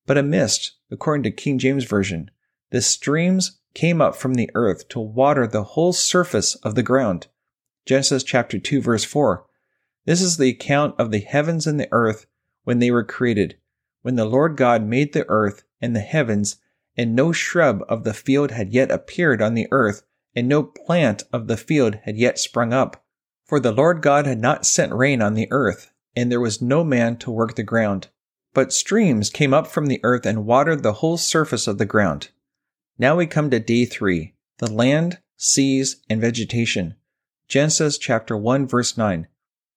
but 0.05 0.19
a 0.19 0.23
mist, 0.23 0.73
according 0.91 1.23
to 1.23 1.31
King 1.31 1.59
James 1.59 1.85
Version. 1.85 2.31
The 2.71 2.83
streams 2.83 3.59
came 3.73 4.03
up 4.03 4.15
from 4.15 4.35
the 4.35 4.51
earth 4.55 4.87
to 4.89 5.01
water 5.01 5.47
the 5.47 5.65
whole 5.65 5.95
surface 5.95 6.57
of 6.57 6.75
the 6.75 6.83
ground. 6.83 7.27
Genesis 7.87 8.23
chapter 8.23 8.59
2 8.59 8.83
verse 8.83 9.05
4. 9.05 9.47
This 10.05 10.21
is 10.21 10.37
the 10.37 10.51
account 10.51 10.95
of 10.99 11.11
the 11.11 11.21
heavens 11.21 11.67
and 11.67 11.81
the 11.81 11.89
earth 11.91 12.27
when 12.65 12.81
they 12.81 12.91
were 12.91 13.03
created, 13.03 13.57
when 14.03 14.17
the 14.17 14.27
Lord 14.27 14.59
God 14.59 14.83
made 14.83 15.15
the 15.15 15.25
earth 15.31 15.63
and 15.81 15.97
the 15.97 16.01
heavens, 16.01 16.59
and 16.97 17.15
no 17.15 17.33
shrub 17.33 17.85
of 17.89 18.05
the 18.05 18.15
field 18.15 18.51
had 18.51 18.73
yet 18.73 18.91
appeared 18.91 19.43
on 19.43 19.55
the 19.55 19.69
earth, 19.71 20.03
and 20.35 20.49
no 20.49 20.63
plant 20.63 21.25
of 21.33 21.47
the 21.47 21.57
field 21.57 21.97
had 22.05 22.17
yet 22.17 22.39
sprung 22.39 22.73
up. 22.73 23.05
For 23.45 23.61
the 23.61 23.73
Lord 23.73 24.03
God 24.03 24.27
had 24.27 24.41
not 24.41 24.67
sent 24.67 24.93
rain 24.93 25.23
on 25.23 25.35
the 25.35 25.49
earth, 25.51 25.91
and 26.17 26.33
there 26.33 26.41
was 26.41 26.63
no 26.63 26.83
man 26.83 27.17
to 27.19 27.31
work 27.31 27.55
the 27.55 27.63
ground. 27.63 28.09
But 28.55 28.73
streams 28.73 29.31
came 29.31 29.53
up 29.53 29.67
from 29.67 29.87
the 29.87 30.01
earth 30.03 30.25
and 30.25 30.47
watered 30.47 30.83
the 30.83 30.95
whole 30.95 31.19
surface 31.19 31.67
of 31.67 31.79
the 31.79 31.85
ground. 31.85 32.31
Now 32.99 33.17
we 33.17 33.27
come 33.27 33.51
to 33.51 33.61
day 33.61 33.85
three, 33.85 34.35
the 34.59 34.73
land, 34.73 35.19
seas, 35.37 35.97
and 36.09 36.21
vegetation. 36.21 36.95
Genesis 37.49 37.99
chapter 37.99 38.37
1 38.37 38.67
verse 38.67 38.97
9. 38.97 39.29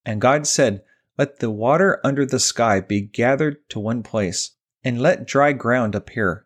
And 0.05 0.21
God 0.21 0.47
said, 0.47 0.81
Let 1.17 1.39
the 1.39 1.51
water 1.51 1.99
under 2.03 2.25
the 2.25 2.39
sky 2.39 2.79
be 2.79 3.01
gathered 3.01 3.57
to 3.69 3.79
one 3.79 4.01
place, 4.01 4.51
and 4.83 5.01
let 5.01 5.27
dry 5.27 5.51
ground 5.51 5.93
appear. 5.93 6.45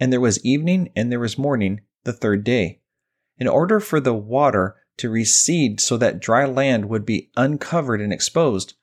And 0.00 0.12
there 0.12 0.20
was 0.20 0.44
evening 0.44 0.90
and 0.94 1.10
there 1.10 1.20
was 1.20 1.36
morning 1.36 1.80
the 2.04 2.12
third 2.12 2.44
day 2.44 2.80
in 3.38 3.48
order 3.48 3.80
for 3.80 4.00
the 4.00 4.14
water 4.14 4.76
to 4.98 5.08
recede 5.08 5.80
so 5.80 5.96
that 5.96 6.20
dry 6.20 6.44
land 6.44 6.88
would 6.88 7.06
be 7.06 7.30
uncovered 7.36 8.00
and 8.00 8.12
exposed, 8.12 8.74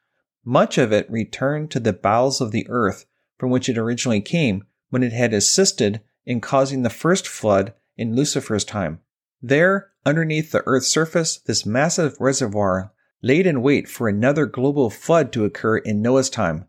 much 0.44 0.78
of 0.78 0.94
it 0.94 1.10
returned 1.12 1.72
to 1.72 1.80
the 1.80 1.94
bowels 1.94 2.40
of 2.40 2.52
the 2.52 2.66
earth 2.70 3.06
from 3.38 3.50
which 3.50 3.68
it 3.68 3.78
originally 3.78 4.22
came 4.22 4.66
when 4.90 5.04
it 5.04 5.12
had 5.12 5.34
assisted 5.34 6.02
in 6.26 6.40
causing 6.40 6.84
the 6.84 6.90
first 6.90 7.28
flood 7.28 7.74
in 7.98 8.16
Lucifer's 8.16 8.64
time. 8.64 9.00
There, 9.42 9.92
underneath 10.06 10.52
the 10.52 10.64
earth's 10.66 10.88
surface, 10.88 11.38
this 11.38 11.66
massive 11.66 12.16
reservoir 12.20 12.94
laid 13.22 13.46
in 13.46 13.62
wait 13.62 13.90
for 13.90 14.08
another 14.08 14.46
global 14.46 14.90
flood 14.90 15.34
to 15.34 15.46
occur 15.46 15.78
in 15.78 16.02
Noah's 16.02 16.30
time. 16.30 16.66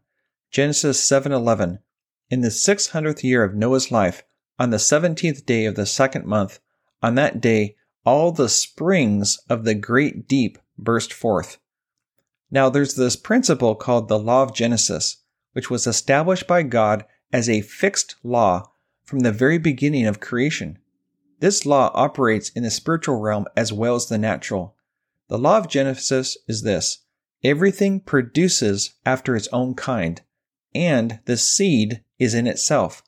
Genesis 0.50 1.00
7:11. 1.00 1.78
In 2.30 2.40
the 2.40 2.48
600th 2.50 3.22
year 3.22 3.44
of 3.44 3.54
Noah's 3.54 3.92
life, 3.92 4.24
on 4.58 4.70
the 4.70 4.76
17th 4.76 5.44
day 5.44 5.64
of 5.66 5.74
the 5.74 5.86
second 5.86 6.26
month, 6.26 6.60
on 7.02 7.14
that 7.14 7.40
day, 7.40 7.76
all 8.04 8.32
the 8.32 8.48
springs 8.48 9.38
of 9.48 9.64
the 9.64 9.74
great 9.74 10.28
deep 10.28 10.58
burst 10.78 11.12
forth. 11.12 11.58
Now, 12.50 12.68
there's 12.68 12.94
this 12.94 13.16
principle 13.16 13.74
called 13.74 14.08
the 14.08 14.18
law 14.18 14.42
of 14.42 14.54
Genesis, 14.54 15.18
which 15.52 15.70
was 15.70 15.86
established 15.86 16.46
by 16.46 16.62
God 16.62 17.04
as 17.32 17.48
a 17.48 17.60
fixed 17.60 18.16
law 18.22 18.70
from 19.04 19.20
the 19.20 19.32
very 19.32 19.58
beginning 19.58 20.06
of 20.06 20.20
creation. 20.20 20.78
This 21.40 21.66
law 21.66 21.90
operates 21.94 22.50
in 22.50 22.62
the 22.62 22.70
spiritual 22.70 23.20
realm 23.20 23.46
as 23.56 23.72
well 23.72 23.94
as 23.94 24.06
the 24.06 24.18
natural. 24.18 24.76
The 25.28 25.38
law 25.38 25.58
of 25.58 25.68
Genesis 25.68 26.38
is 26.48 26.62
this 26.62 26.98
everything 27.44 28.00
produces 28.00 28.94
after 29.04 29.36
its 29.36 29.48
own 29.52 29.74
kind, 29.74 30.22
and 30.74 31.20
the 31.26 31.36
seed 31.36 32.02
is 32.18 32.34
in 32.34 32.46
itself. 32.46 33.02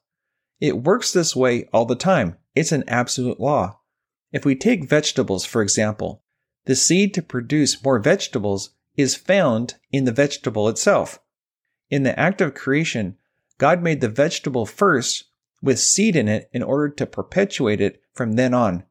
It 0.60 0.82
works 0.82 1.12
this 1.12 1.36
way 1.36 1.68
all 1.72 1.84
the 1.84 1.96
time. 1.96 2.36
It's 2.54 2.72
an 2.72 2.84
absolute 2.88 3.40
law. 3.40 3.80
If 4.32 4.44
we 4.44 4.54
take 4.54 4.88
vegetables, 4.88 5.44
for 5.44 5.62
example, 5.62 6.22
the 6.64 6.74
seed 6.74 7.14
to 7.14 7.22
produce 7.22 7.82
more 7.82 7.98
vegetables 7.98 8.70
is 8.96 9.14
found 9.14 9.74
in 9.92 10.04
the 10.04 10.12
vegetable 10.12 10.68
itself. 10.68 11.20
In 11.88 12.02
the 12.02 12.18
act 12.18 12.40
of 12.40 12.54
creation, 12.54 13.16
God 13.56 13.82
made 13.82 14.00
the 14.00 14.08
vegetable 14.08 14.66
first 14.66 15.24
with 15.62 15.78
seed 15.78 16.16
in 16.16 16.28
it 16.28 16.50
in 16.52 16.62
order 16.62 16.88
to 16.88 17.06
perpetuate 17.06 17.80
it 17.80 18.02
from 18.12 18.32
then 18.32 18.52
on. 18.52 18.84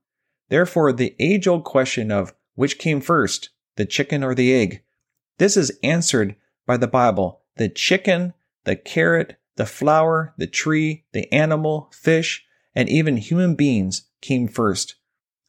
Therefore, 0.50 0.92
the 0.92 1.16
age 1.20 1.48
old 1.48 1.64
question 1.64 2.12
of 2.12 2.34
which 2.56 2.80
came 2.80 3.02
first, 3.02 3.50
the 3.76 3.86
chicken 3.86 4.24
or 4.24 4.34
the 4.34 4.54
egg, 4.54 4.82
this 5.38 5.56
is 5.56 5.78
answered 5.84 6.36
by 6.66 6.78
the 6.78 6.88
Bible. 6.88 7.42
The 7.58 7.70
chicken, 7.70 8.34
the 8.64 8.76
carrot, 8.76 9.37
the 9.58 9.66
flower, 9.66 10.34
the 10.38 10.48
tree, 10.48 11.04
the 11.12 11.32
animal, 11.34 11.92
fish, 11.94 12.46
and 12.74 12.88
even 12.88 13.18
human 13.18 13.56
beings 13.56 14.04
came 14.22 14.48
first. 14.48 14.96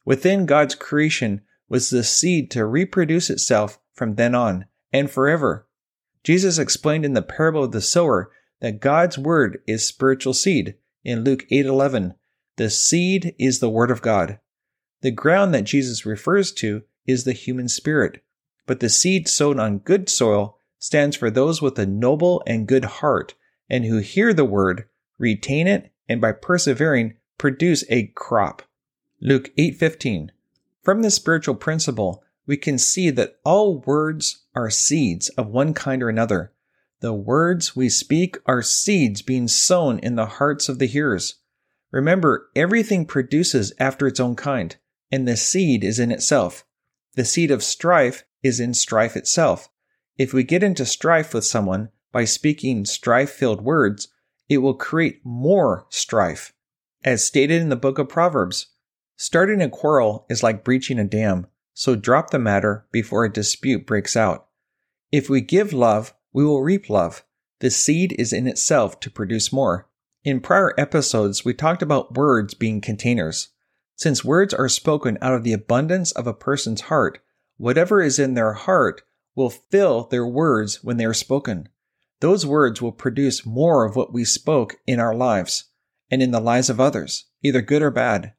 Within 0.03 0.45
God's 0.45 0.75
creation 0.75 1.41
was 1.69 1.89
the 1.89 2.03
seed 2.03 2.49
to 2.51 2.65
reproduce 2.65 3.29
itself 3.29 3.79
from 3.93 4.15
then 4.15 4.33
on 4.33 4.65
and 4.91 5.09
forever. 5.09 5.67
Jesus 6.23 6.57
explained 6.57 7.05
in 7.05 7.13
the 7.13 7.21
parable 7.21 7.63
of 7.63 7.71
the 7.71 7.81
sower 7.81 8.31
that 8.59 8.81
God's 8.81 9.17
word 9.17 9.59
is 9.67 9.85
spiritual 9.85 10.33
seed 10.33 10.75
in 11.03 11.23
Luke 11.23 11.45
8:11. 11.51 12.15
The 12.57 12.69
seed 12.69 13.35
is 13.37 13.59
the 13.59 13.69
word 13.69 13.91
of 13.91 14.01
God. 14.01 14.39
The 15.01 15.11
ground 15.11 15.53
that 15.53 15.63
Jesus 15.63 16.05
refers 16.05 16.51
to 16.53 16.83
is 17.05 17.23
the 17.23 17.33
human 17.33 17.69
spirit, 17.69 18.21
but 18.65 18.79
the 18.79 18.89
seed 18.89 19.27
sown 19.27 19.59
on 19.59 19.79
good 19.79 20.09
soil 20.09 20.57
stands 20.79 21.15
for 21.15 21.29
those 21.29 21.61
with 21.61 21.77
a 21.77 21.85
noble 21.85 22.41
and 22.47 22.67
good 22.67 22.85
heart 22.85 23.35
and 23.69 23.85
who 23.85 23.97
hear 23.97 24.33
the 24.33 24.45
word, 24.45 24.85
retain 25.17 25.67
it, 25.67 25.91
and 26.07 26.19
by 26.19 26.31
persevering 26.31 27.15
produce 27.37 27.83
a 27.89 28.07
crop. 28.07 28.63
Luke 29.21 29.51
8:15. 29.57 30.31
From 30.81 31.01
this 31.01 31.15
spiritual 31.15 31.55
principle, 31.55 32.23
we 32.45 32.57
can 32.57 32.77
see 32.77 33.09
that 33.11 33.35
all 33.45 33.79
words 33.81 34.45
are 34.55 34.69
seeds 34.69 35.29
of 35.29 35.47
one 35.47 35.73
kind 35.73 36.01
or 36.01 36.09
another. 36.09 36.51
The 37.01 37.13
words 37.13 37.75
we 37.75 37.89
speak 37.89 38.37
are 38.45 38.61
seeds 38.61 39.21
being 39.21 39.47
sown 39.47 39.99
in 39.99 40.15
the 40.15 40.25
hearts 40.25 40.67
of 40.67 40.79
the 40.79 40.87
hearers. 40.87 41.35
Remember, 41.91 42.49
everything 42.55 43.05
produces 43.05 43.71
after 43.79 44.07
its 44.07 44.19
own 44.19 44.35
kind, 44.35 44.75
and 45.11 45.27
the 45.27 45.37
seed 45.37 45.83
is 45.83 45.99
in 45.99 46.11
itself. 46.11 46.65
The 47.15 47.25
seed 47.25 47.51
of 47.51 47.63
strife 47.63 48.23
is 48.43 48.59
in 48.59 48.73
strife 48.73 49.15
itself. 49.15 49.69
If 50.17 50.33
we 50.33 50.43
get 50.43 50.63
into 50.63 50.85
strife 50.85 51.33
with 51.33 51.45
someone 51.45 51.89
by 52.11 52.25
speaking 52.25 52.85
strife 52.85 53.31
filled 53.31 53.61
words, 53.61 54.07
it 54.47 54.59
will 54.59 54.73
create 54.73 55.21
more 55.23 55.85
strife. 55.89 56.53
As 57.03 57.23
stated 57.23 57.61
in 57.61 57.69
the 57.69 57.75
book 57.75 57.99
of 57.99 58.09
Proverbs, 58.09 58.67
starting 59.15 59.61
a 59.61 59.69
quarrel 59.69 60.25
is 60.29 60.43
like 60.43 60.63
breaching 60.63 60.99
a 60.99 61.03
dam, 61.03 61.47
so 61.73 61.95
drop 61.95 62.31
the 62.31 62.39
matter 62.39 62.85
before 62.91 63.23
a 63.23 63.31
dispute 63.31 63.85
breaks 63.85 64.17
out. 64.17 64.47
If 65.11 65.29
we 65.29 65.41
give 65.41 65.71
love, 65.71 66.13
we 66.33 66.43
will 66.43 66.61
reap 66.61 66.89
love. 66.89 67.23
The 67.59 67.71
seed 67.71 68.15
is 68.17 68.33
in 68.33 68.47
itself 68.47 68.99
to 69.01 69.11
produce 69.11 69.53
more. 69.53 69.87
In 70.23 70.41
prior 70.41 70.73
episodes, 70.77 71.45
we 71.45 71.53
talked 71.53 71.81
about 71.81 72.15
words 72.17 72.53
being 72.53 72.81
containers. 72.81 73.49
Since 73.95 74.23
words 74.25 74.53
are 74.53 74.69
spoken 74.69 75.17
out 75.21 75.33
of 75.33 75.43
the 75.43 75.53
abundance 75.53 76.11
of 76.11 76.27
a 76.27 76.33
person's 76.33 76.81
heart, 76.81 77.19
whatever 77.57 78.01
is 78.01 78.19
in 78.19 78.33
their 78.33 78.53
heart 78.53 79.01
will 79.35 79.49
fill 79.49 80.03
their 80.05 80.27
words 80.27 80.83
when 80.83 80.97
they 80.97 81.05
are 81.05 81.13
spoken. 81.13 81.69
Those 82.21 82.45
words 82.45 82.81
will 82.81 82.91
produce 82.91 83.45
more 83.45 83.85
of 83.85 83.95
what 83.95 84.11
we 84.13 84.25
spoke 84.25 84.77
in 84.85 84.99
our 84.99 85.15
lives 85.15 85.65
and 86.11 86.21
in 86.21 86.31
the 86.31 86.41
lives 86.41 86.69
of 86.69 86.79
others, 86.79 87.25
either 87.41 87.61
good 87.61 87.81
or 87.81 87.91
bad. 87.91 88.33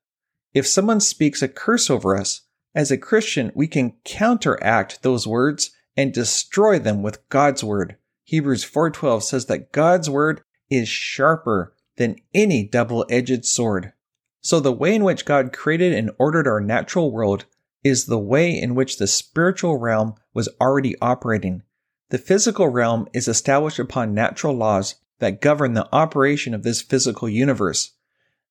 If 0.53 0.67
someone 0.67 1.01
speaks 1.01 1.43
a 1.43 1.49
curse 1.49 1.89
over 1.89 2.17
us, 2.17 2.43
as 2.75 2.91
a 2.91 2.99
Christian, 2.99 3.53
we 3.55 3.67
can 3.67 3.95
counteract 4.05 5.03
those 5.03 5.27
words 5.27 5.71
and 5.97 6.13
destroy 6.13 6.79
them 6.79 7.03
with 7.03 7.29
God's 7.29 7.65
word. 7.65 7.97
Hebrews 8.25 8.65
4:12 8.65 9.23
says 9.25 9.47
that 9.47 9.73
God's 9.73 10.09
word 10.09 10.43
is 10.69 10.89
sharper 10.89 11.75
than 11.97 12.17
any 12.33 12.67
double-edged 12.67 13.45
sword. 13.45 13.93
So 14.41 14.61
the 14.61 14.73
way 14.73 14.95
in 14.95 15.05
which 15.05 15.25
God 15.25 15.53
created 15.53 15.93
and 15.93 16.11
ordered 16.19 16.47
our 16.47 16.61
natural 16.61 17.11
world 17.11 17.45
is 17.83 18.07
the 18.07 18.19
way 18.19 18.57
in 18.57 18.75
which 18.75 18.99
the 18.99 19.07
spiritual 19.07 19.79
realm 19.79 20.15
was 20.33 20.49
already 20.61 20.97
operating. 21.01 21.63
The 22.11 22.19
physical 22.19 22.69
realm 22.69 23.09
is 23.13 23.29
established 23.29 23.79
upon 23.79 24.15
natural 24.15 24.55
laws 24.55 24.97
that 25.21 25.41
govern 25.41 25.75
the 25.75 25.89
operation 25.93 26.55
of 26.55 26.65
this 26.65 26.83
physical 26.83 27.29
universe. 27.29 27.93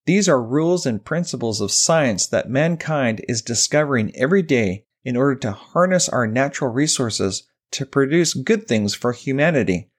These 0.06 0.30
are 0.30 0.42
rules 0.42 0.86
and 0.86 1.04
principles 1.04 1.60
of 1.60 1.72
science 1.72 2.26
that 2.28 2.50
mankind 2.50 3.24
is 3.28 3.42
discovering 3.42 4.16
every 4.16 4.42
day 4.42 4.86
in 5.04 5.18
order 5.18 5.36
to 5.36 5.52
harness 5.52 6.08
our 6.08 6.26
natural 6.26 6.72
resources 6.72 7.44
to 7.72 7.86
produce 7.86 8.34
good 8.34 8.68
things 8.68 8.96
for 8.96 9.12
humanity. 9.12 9.90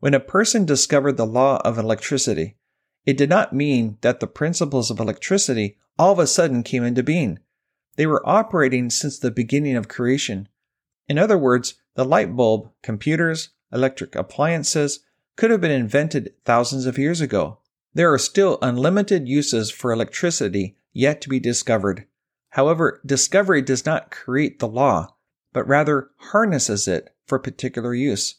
When 0.00 0.12
a 0.12 0.20
person 0.20 0.66
discovered 0.66 1.16
the 1.16 1.26
law 1.26 1.60
of 1.64 1.78
electricity, 1.78 2.56
it 3.04 3.16
did 3.16 3.30
not 3.30 3.54
mean 3.54 3.98
that 4.00 4.18
the 4.18 4.26
principles 4.26 4.90
of 4.90 4.98
electricity 4.98 5.78
all 5.98 6.12
of 6.12 6.18
a 6.18 6.26
sudden 6.26 6.62
came 6.62 6.82
into 6.82 7.02
being. 7.02 7.38
They 7.94 8.06
were 8.06 8.28
operating 8.28 8.90
since 8.90 9.18
the 9.18 9.30
beginning 9.30 9.76
of 9.76 9.88
creation. 9.88 10.48
In 11.08 11.18
other 11.18 11.38
words, 11.38 11.74
the 11.96 12.04
light 12.04 12.36
bulb, 12.36 12.70
computers, 12.82 13.50
electric 13.72 14.14
appliances 14.14 15.00
could 15.34 15.50
have 15.50 15.60
been 15.60 15.70
invented 15.70 16.32
thousands 16.44 16.86
of 16.86 16.98
years 16.98 17.20
ago. 17.20 17.58
There 17.94 18.12
are 18.12 18.18
still 18.18 18.58
unlimited 18.60 19.26
uses 19.26 19.70
for 19.70 19.90
electricity 19.90 20.76
yet 20.92 21.20
to 21.22 21.28
be 21.28 21.40
discovered. 21.40 22.06
However, 22.50 23.00
discovery 23.04 23.62
does 23.62 23.84
not 23.84 24.10
create 24.10 24.58
the 24.58 24.68
law, 24.68 25.14
but 25.52 25.66
rather 25.66 26.10
harnesses 26.16 26.86
it 26.86 27.14
for 27.26 27.38
particular 27.38 27.94
use. 27.94 28.36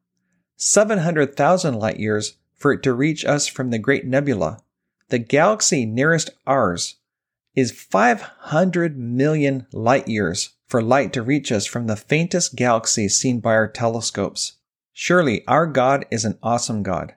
700,000 0.57 1.75
light 1.75 2.01
years 2.01 2.39
for 2.57 2.73
it 2.73 2.83
to 2.83 2.93
reach 2.93 3.25
us 3.25 3.47
from 3.47 3.71
the 3.71 3.79
Great 3.79 4.05
Nebula. 4.05 4.65
The 5.11 5.21
galaxy 5.21 5.87
nearest 5.87 6.31
ours 6.45 6.97
is 7.59 7.73
500 7.73 8.97
million 8.97 9.67
light 9.73 10.07
years 10.07 10.51
for 10.69 10.81
light 10.81 11.13
to 11.13 11.23
reach 11.23 11.51
us 11.51 11.67
from 11.67 11.89
the 11.89 11.97
faintest 11.97 12.55
galaxy 12.55 13.09
seen 13.09 13.41
by 13.41 13.51
our 13.51 13.67
telescopes. 13.67 14.59
Surely 14.93 15.45
our 15.49 15.67
God 15.67 16.07
is 16.09 16.25
an 16.25 16.39
awesome 16.41 16.85
God. 16.85 17.17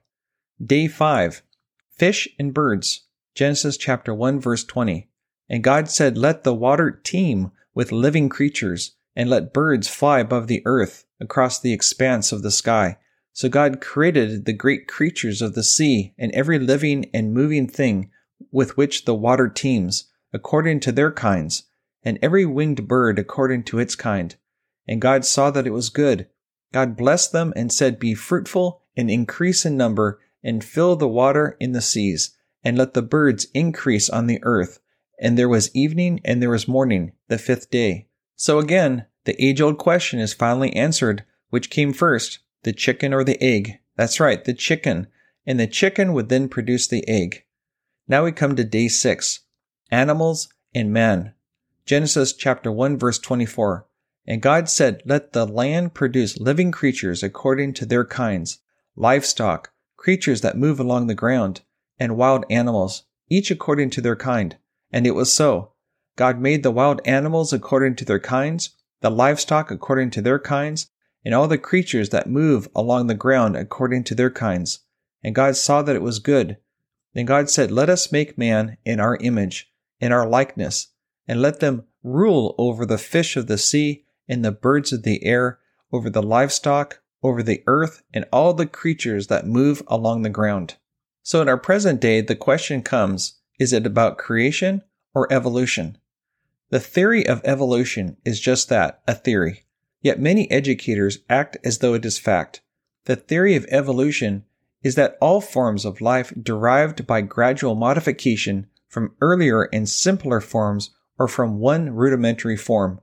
Day 0.63 0.87
5 0.87 1.43
Fish 1.91 2.27
and 2.39 2.55
birds. 2.55 3.05
Genesis 3.35 3.77
chapter 3.77 4.15
1 4.15 4.39
verse 4.39 4.63
20. 4.63 5.07
And 5.47 5.63
God 5.63 5.89
said, 5.91 6.17
Let 6.17 6.43
the 6.43 6.55
water 6.55 6.89
teem 6.89 7.51
with 7.75 7.91
living 7.91 8.27
creatures, 8.27 8.95
and 9.15 9.29
let 9.29 9.53
birds 9.53 9.87
fly 9.89 10.21
above 10.21 10.47
the 10.47 10.63
earth 10.65 11.05
across 11.19 11.59
the 11.59 11.71
expanse 11.71 12.31
of 12.31 12.41
the 12.41 12.49
sky. 12.49 12.97
So 13.31 13.47
God 13.47 13.79
created 13.79 14.45
the 14.45 14.53
great 14.53 14.87
creatures 14.87 15.43
of 15.43 15.53
the 15.53 15.61
sea 15.63 16.15
and 16.17 16.31
every 16.31 16.57
living 16.57 17.11
and 17.13 17.31
moving 17.31 17.67
thing 17.67 18.09
with 18.51 18.75
which 18.75 19.05
the 19.05 19.13
water 19.13 19.47
teems, 19.47 20.07
according 20.33 20.79
to 20.81 20.91
their 20.91 21.11
kinds, 21.11 21.63
and 22.03 22.17
every 22.21 22.45
winged 22.45 22.87
bird 22.87 23.19
according 23.19 23.63
to 23.63 23.79
its 23.79 23.95
kind. 23.95 24.35
And 24.87 25.01
God 25.01 25.25
saw 25.25 25.51
that 25.51 25.67
it 25.67 25.71
was 25.71 25.89
good. 25.89 26.27
God 26.73 26.97
blessed 26.97 27.31
them 27.31 27.53
and 27.55 27.71
said, 27.71 27.99
Be 27.99 28.13
fruitful 28.13 28.81
and 28.95 29.09
increase 29.09 29.65
in 29.65 29.77
number 29.77 30.19
and 30.43 30.63
fill 30.63 30.95
the 30.95 31.07
water 31.07 31.55
in 31.59 31.71
the 31.71 31.81
seas, 31.81 32.35
and 32.63 32.77
let 32.77 32.93
the 32.93 33.01
birds 33.01 33.47
increase 33.53 34.09
on 34.09 34.27
the 34.27 34.39
earth. 34.43 34.79
And 35.19 35.37
there 35.37 35.49
was 35.49 35.73
evening 35.75 36.19
and 36.25 36.41
there 36.41 36.49
was 36.49 36.67
morning, 36.67 37.13
the 37.27 37.37
fifth 37.37 37.69
day. 37.69 38.07
So 38.35 38.57
again, 38.57 39.05
the 39.25 39.39
age 39.43 39.61
old 39.61 39.77
question 39.77 40.19
is 40.19 40.33
finally 40.33 40.73
answered 40.73 41.23
which 41.49 41.69
came 41.69 41.93
first, 41.93 42.39
the 42.63 42.73
chicken 42.73 43.13
or 43.13 43.23
the 43.23 43.41
egg? 43.43 43.79
That's 43.97 44.19
right, 44.19 44.43
the 44.43 44.53
chicken. 44.53 45.07
And 45.45 45.59
the 45.59 45.67
chicken 45.67 46.13
would 46.13 46.29
then 46.29 46.47
produce 46.47 46.87
the 46.87 47.07
egg. 47.07 47.43
Now 48.07 48.23
we 48.23 48.31
come 48.31 48.55
to 48.55 48.63
day 48.63 48.87
six 48.87 49.41
animals 49.91 50.47
and 50.73 50.91
man. 50.91 51.33
Genesis 51.85 52.33
chapter 52.33 52.71
1 52.71 52.97
verse 52.97 53.19
24. 53.19 53.85
And 54.25 54.41
God 54.41 54.69
said, 54.69 55.01
Let 55.05 55.33
the 55.33 55.45
land 55.45 55.93
produce 55.93 56.39
living 56.39 56.71
creatures 56.71 57.23
according 57.23 57.73
to 57.73 57.85
their 57.85 58.05
kinds, 58.05 58.59
livestock, 58.95 59.71
creatures 59.97 60.41
that 60.41 60.57
move 60.57 60.79
along 60.79 61.07
the 61.07 61.15
ground, 61.15 61.61
and 61.99 62.17
wild 62.17 62.45
animals, 62.49 63.03
each 63.29 63.51
according 63.51 63.89
to 63.91 64.01
their 64.01 64.15
kind. 64.15 64.57
And 64.91 65.05
it 65.05 65.15
was 65.15 65.33
so. 65.33 65.73
God 66.15 66.39
made 66.39 66.63
the 66.63 66.71
wild 66.71 67.01
animals 67.05 67.51
according 67.51 67.95
to 67.95 68.05
their 68.05 68.19
kinds, 68.19 68.71
the 69.01 69.09
livestock 69.09 69.71
according 69.71 70.11
to 70.11 70.21
their 70.21 70.39
kinds, 70.39 70.87
and 71.25 71.33
all 71.33 71.47
the 71.47 71.57
creatures 71.57 72.09
that 72.09 72.29
move 72.29 72.67
along 72.75 73.07
the 73.07 73.13
ground 73.13 73.55
according 73.55 74.03
to 74.05 74.15
their 74.15 74.29
kinds. 74.29 74.79
And 75.23 75.35
God 75.35 75.55
saw 75.55 75.81
that 75.81 75.95
it 75.95 76.01
was 76.01 76.19
good. 76.19 76.57
Then 77.13 77.25
God 77.25 77.49
said, 77.49 77.71
Let 77.71 77.89
us 77.89 78.11
make 78.11 78.37
man 78.37 78.77
in 78.85 78.99
our 78.99 79.17
image, 79.17 79.70
in 80.01 80.11
our 80.11 80.27
likeness, 80.27 80.87
and 81.27 81.41
let 81.41 81.61
them 81.61 81.85
rule 82.03 82.55
over 82.57 82.85
the 82.85 82.97
fish 82.97 83.37
of 83.37 83.47
the 83.47 83.57
sea, 83.57 84.03
and 84.27 84.43
the 84.43 84.51
birds 84.51 84.91
of 84.91 85.03
the 85.03 85.23
air, 85.23 85.59
over 85.93 86.09
the 86.09 86.23
livestock, 86.23 87.01
over 87.23 87.43
the 87.43 87.63
earth, 87.67 88.01
and 88.13 88.25
all 88.33 88.53
the 88.53 88.65
creatures 88.65 89.27
that 89.27 89.45
move 89.45 89.83
along 89.87 90.23
the 90.23 90.29
ground. 90.29 90.75
So 91.23 91.41
in 91.41 91.47
our 91.47 91.57
present 91.57 92.01
day, 92.01 92.21
the 92.21 92.35
question 92.35 92.81
comes 92.81 93.39
is 93.59 93.73
it 93.73 93.85
about 93.85 94.17
creation 94.17 94.81
or 95.13 95.31
evolution? 95.31 95.97
The 96.71 96.79
theory 96.79 97.27
of 97.27 97.41
evolution 97.43 98.17
is 98.25 98.39
just 98.39 98.69
that, 98.69 99.01
a 99.07 99.13
theory. 99.13 99.65
Yet 100.01 100.19
many 100.19 100.49
educators 100.49 101.19
act 101.29 101.57
as 101.63 101.77
though 101.77 101.93
it 101.93 102.05
is 102.05 102.17
fact. 102.17 102.61
The 103.05 103.15
theory 103.15 103.55
of 103.55 103.65
evolution 103.69 104.45
is 104.81 104.95
that 104.95 105.17
all 105.21 105.41
forms 105.41 105.85
of 105.85 106.01
life 106.01 106.33
derived 106.41 107.05
by 107.05 107.21
gradual 107.21 107.75
modification 107.75 108.67
from 108.91 109.15
earlier 109.21 109.63
and 109.73 109.87
simpler 109.87 110.41
forms 110.41 110.91
or 111.17 111.27
from 111.27 111.59
one 111.59 111.95
rudimentary 111.95 112.57
form. 112.57 112.99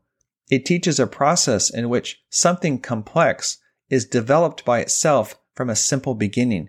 It 0.50 0.66
teaches 0.66 1.00
a 1.00 1.06
process 1.06 1.70
in 1.70 1.88
which 1.88 2.22
something 2.30 2.78
complex 2.78 3.58
is 3.88 4.04
developed 4.04 4.64
by 4.64 4.80
itself 4.80 5.36
from 5.54 5.70
a 5.70 5.76
simple 5.76 6.14
beginning. 6.14 6.68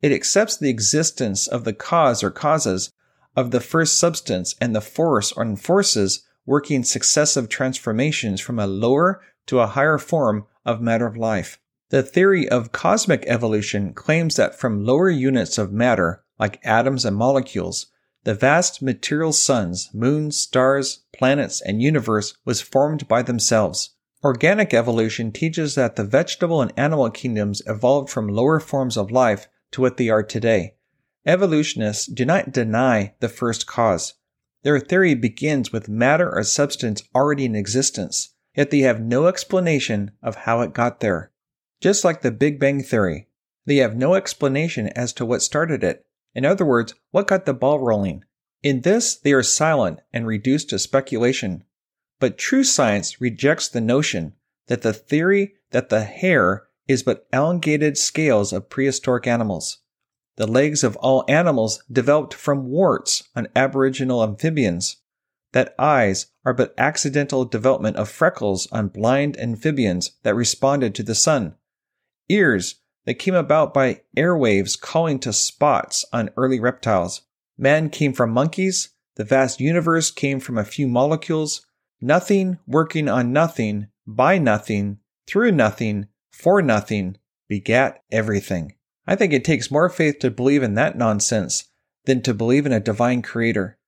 It 0.00 0.12
accepts 0.12 0.56
the 0.56 0.70
existence 0.70 1.46
of 1.48 1.64
the 1.64 1.72
cause 1.72 2.22
or 2.22 2.30
causes 2.30 2.92
of 3.36 3.50
the 3.50 3.60
first 3.60 3.98
substance 3.98 4.54
and 4.60 4.74
the 4.74 4.80
force 4.80 5.32
or 5.32 5.56
forces 5.56 6.24
working 6.46 6.84
successive 6.84 7.48
transformations 7.48 8.40
from 8.40 8.58
a 8.58 8.66
lower 8.66 9.20
to 9.46 9.58
a 9.58 9.66
higher 9.66 9.98
form 9.98 10.46
of 10.64 10.80
matter 10.80 11.06
of 11.06 11.16
life. 11.16 11.58
The 11.90 12.02
theory 12.02 12.48
of 12.48 12.72
cosmic 12.72 13.24
evolution 13.26 13.94
claims 13.94 14.36
that 14.36 14.58
from 14.58 14.84
lower 14.84 15.10
units 15.10 15.58
of 15.58 15.72
matter, 15.72 16.22
like 16.38 16.60
atoms 16.64 17.04
and 17.04 17.16
molecules, 17.16 17.86
the 18.24 18.34
vast 18.34 18.82
material 18.82 19.32
suns, 19.32 19.90
moons, 19.92 20.36
stars, 20.36 21.04
planets, 21.14 21.60
and 21.60 21.82
universe 21.82 22.36
was 22.44 22.60
formed 22.60 23.06
by 23.06 23.22
themselves. 23.22 23.90
Organic 24.24 24.72
evolution 24.72 25.30
teaches 25.30 25.74
that 25.74 25.96
the 25.96 26.04
vegetable 26.04 26.62
and 26.62 26.72
animal 26.76 27.10
kingdoms 27.10 27.60
evolved 27.66 28.08
from 28.08 28.26
lower 28.26 28.58
forms 28.58 28.96
of 28.96 29.10
life 29.10 29.46
to 29.70 29.82
what 29.82 29.98
they 29.98 30.08
are 30.08 30.22
today. 30.22 30.74
Evolutionists 31.26 32.06
do 32.06 32.24
not 32.24 32.50
deny 32.50 33.14
the 33.20 33.28
first 33.28 33.66
cause. 33.66 34.14
Their 34.62 34.80
theory 34.80 35.14
begins 35.14 35.72
with 35.72 35.90
matter 35.90 36.34
or 36.34 36.42
substance 36.42 37.02
already 37.14 37.44
in 37.44 37.54
existence, 37.54 38.34
yet 38.56 38.70
they 38.70 38.80
have 38.80 39.00
no 39.00 39.26
explanation 39.26 40.12
of 40.22 40.36
how 40.36 40.62
it 40.62 40.72
got 40.72 41.00
there. 41.00 41.30
Just 41.82 42.04
like 42.04 42.22
the 42.22 42.30
Big 42.30 42.58
Bang 42.58 42.82
Theory, 42.82 43.28
they 43.66 43.76
have 43.76 43.94
no 43.94 44.14
explanation 44.14 44.88
as 44.88 45.12
to 45.14 45.26
what 45.26 45.42
started 45.42 45.84
it. 45.84 46.06
In 46.34 46.44
other 46.44 46.64
words, 46.64 46.94
what 47.10 47.28
got 47.28 47.46
the 47.46 47.54
ball 47.54 47.78
rolling. 47.78 48.24
In 48.62 48.80
this, 48.80 49.16
they 49.16 49.32
are 49.32 49.42
silent 49.42 50.00
and 50.12 50.26
reduced 50.26 50.70
to 50.70 50.78
speculation. 50.78 51.64
But 52.18 52.38
true 52.38 52.64
science 52.64 53.20
rejects 53.20 53.68
the 53.68 53.80
notion 53.80 54.34
that 54.68 54.82
the 54.82 54.92
theory 54.92 55.54
that 55.70 55.90
the 55.90 56.04
hair 56.04 56.66
is 56.88 57.02
but 57.02 57.26
elongated 57.32 57.96
scales 57.96 58.52
of 58.52 58.68
prehistoric 58.68 59.26
animals. 59.26 59.78
The 60.36 60.46
legs 60.46 60.82
of 60.82 60.96
all 60.96 61.24
animals 61.28 61.82
developed 61.90 62.34
from 62.34 62.68
warts 62.68 63.22
on 63.36 63.48
aboriginal 63.54 64.22
amphibians. 64.22 64.96
That 65.52 65.74
eyes 65.78 66.26
are 66.44 66.54
but 66.54 66.74
accidental 66.76 67.44
development 67.44 67.96
of 67.96 68.08
freckles 68.08 68.66
on 68.72 68.88
blind 68.88 69.38
amphibians 69.38 70.12
that 70.24 70.34
responded 70.34 70.94
to 70.96 71.02
the 71.02 71.14
sun. 71.14 71.54
Ears 72.28 72.76
that 73.06 73.14
came 73.14 73.34
about 73.34 73.74
by 73.74 74.00
airwaves 74.16 74.80
calling 74.80 75.18
to 75.20 75.32
spots 75.32 76.04
on 76.12 76.30
early 76.36 76.60
reptiles. 76.60 77.22
Man 77.58 77.90
came 77.90 78.12
from 78.12 78.30
monkeys. 78.30 78.90
The 79.16 79.24
vast 79.24 79.60
universe 79.60 80.10
came 80.10 80.40
from 80.40 80.58
a 80.58 80.64
few 80.64 80.88
molecules. 80.88 81.64
Nothing 82.00 82.58
working 82.66 83.08
on 83.08 83.32
nothing, 83.32 83.88
by 84.06 84.38
nothing, 84.38 84.98
through 85.26 85.52
nothing, 85.52 86.08
for 86.32 86.60
nothing, 86.60 87.16
begat 87.48 88.02
everything. 88.10 88.74
I 89.06 89.16
think 89.16 89.32
it 89.32 89.44
takes 89.44 89.70
more 89.70 89.88
faith 89.88 90.18
to 90.20 90.30
believe 90.30 90.62
in 90.62 90.74
that 90.74 90.96
nonsense 90.96 91.64
than 92.06 92.22
to 92.22 92.34
believe 92.34 92.66
in 92.66 92.72
a 92.72 92.80
divine 92.80 93.22
creator. 93.22 93.78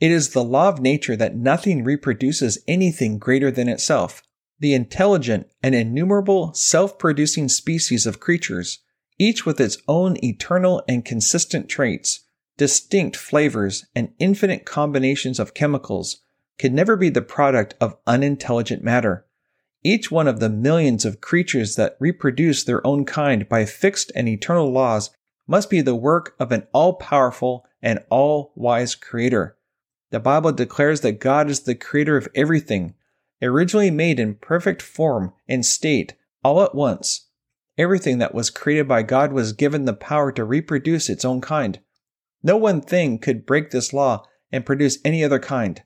It 0.00 0.10
is 0.10 0.30
the 0.30 0.42
law 0.42 0.68
of 0.68 0.80
nature 0.80 1.16
that 1.16 1.36
nothing 1.36 1.84
reproduces 1.84 2.58
anything 2.66 3.18
greater 3.18 3.50
than 3.50 3.68
itself. 3.68 4.22
The 4.62 4.74
intelligent 4.74 5.50
and 5.60 5.74
innumerable 5.74 6.54
self 6.54 6.96
producing 6.96 7.48
species 7.48 8.06
of 8.06 8.20
creatures, 8.20 8.78
each 9.18 9.44
with 9.44 9.60
its 9.60 9.76
own 9.88 10.16
eternal 10.22 10.84
and 10.86 11.04
consistent 11.04 11.68
traits, 11.68 12.20
distinct 12.58 13.16
flavors, 13.16 13.86
and 13.96 14.12
infinite 14.20 14.64
combinations 14.64 15.40
of 15.40 15.54
chemicals, 15.54 16.18
can 16.58 16.76
never 16.76 16.94
be 16.94 17.08
the 17.08 17.22
product 17.22 17.74
of 17.80 17.96
unintelligent 18.06 18.84
matter. 18.84 19.26
Each 19.82 20.12
one 20.12 20.28
of 20.28 20.38
the 20.38 20.48
millions 20.48 21.04
of 21.04 21.20
creatures 21.20 21.74
that 21.74 21.96
reproduce 21.98 22.62
their 22.62 22.86
own 22.86 23.04
kind 23.04 23.48
by 23.48 23.64
fixed 23.64 24.12
and 24.14 24.28
eternal 24.28 24.70
laws 24.70 25.10
must 25.48 25.70
be 25.70 25.80
the 25.80 25.96
work 25.96 26.36
of 26.38 26.52
an 26.52 26.68
all 26.72 26.92
powerful 26.92 27.66
and 27.82 27.98
all 28.10 28.52
wise 28.54 28.94
creator. 28.94 29.56
The 30.10 30.20
Bible 30.20 30.52
declares 30.52 31.00
that 31.00 31.18
God 31.18 31.50
is 31.50 31.62
the 31.62 31.74
creator 31.74 32.16
of 32.16 32.28
everything, 32.36 32.94
originally 33.42 33.90
made 33.90 34.20
in 34.20 34.34
perfect 34.36 34.82
form 34.82 35.32
and 35.48 35.66
state 35.66 36.14
all 36.44 36.62
at 36.62 36.74
once. 36.74 37.28
Everything 37.78 38.18
that 38.18 38.34
was 38.34 38.50
created 38.50 38.86
by 38.86 39.02
God 39.02 39.32
was 39.32 39.52
given 39.52 39.84
the 39.84 39.94
power 39.94 40.30
to 40.32 40.44
reproduce 40.44 41.08
its 41.08 41.24
own 41.24 41.40
kind. 41.40 41.80
No 42.42 42.56
one 42.56 42.80
thing 42.80 43.18
could 43.18 43.46
break 43.46 43.70
this 43.70 43.92
law 43.92 44.26
and 44.50 44.66
produce 44.66 44.98
any 45.04 45.24
other 45.24 45.38
kind. 45.38 45.82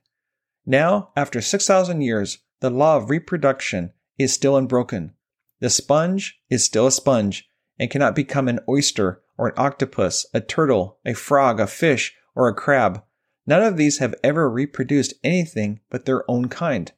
Now, 0.64 1.11
after 1.16 1.40
6,000 1.40 2.00
years, 2.00 2.38
the 2.61 2.70
law 2.70 2.96
of 2.96 3.11
reproduction 3.11 3.92
is 4.18 4.32
still 4.32 4.57
unbroken. 4.57 5.14
The 5.61 5.70
sponge 5.70 6.40
is 6.50 6.64
still 6.64 6.86
a 6.86 6.92
sponge 6.92 7.48
and 7.78 7.90
cannot 7.90 8.16
become 8.16 8.48
an 8.48 8.61
oyster 8.68 9.22
or 9.38 9.48
an 9.48 9.54
octopus, 9.57 10.26
a 10.34 10.40
turtle, 10.40 10.98
a 11.04 11.14
frog, 11.14 11.61
a 11.61 11.66
fish, 11.66 12.14
or 12.34 12.48
a 12.48 12.54
crab. 12.54 13.02
None 13.46 13.62
of 13.62 13.76
these 13.76 13.98
have 13.98 14.14
ever 14.24 14.50
reproduced 14.50 15.14
anything 15.22 15.80
but 15.88 16.04
their 16.04 16.28
own 16.30 16.48
kind. 16.48 16.90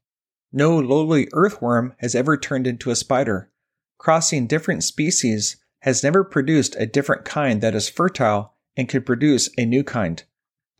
No 0.52 0.78
lowly 0.78 1.28
earthworm 1.32 1.94
has 1.98 2.14
ever 2.14 2.36
turned 2.36 2.66
into 2.66 2.90
a 2.90 2.96
spider. 2.96 3.50
Crossing 3.98 4.46
different 4.46 4.84
species 4.84 5.56
has 5.80 6.02
never 6.02 6.24
produced 6.24 6.74
a 6.78 6.86
different 6.86 7.24
kind 7.24 7.60
that 7.60 7.74
is 7.74 7.88
fertile 7.88 8.54
and 8.76 8.88
could 8.88 9.04
produce 9.04 9.50
a 9.58 9.64
new 9.64 9.84
kind. 9.84 10.24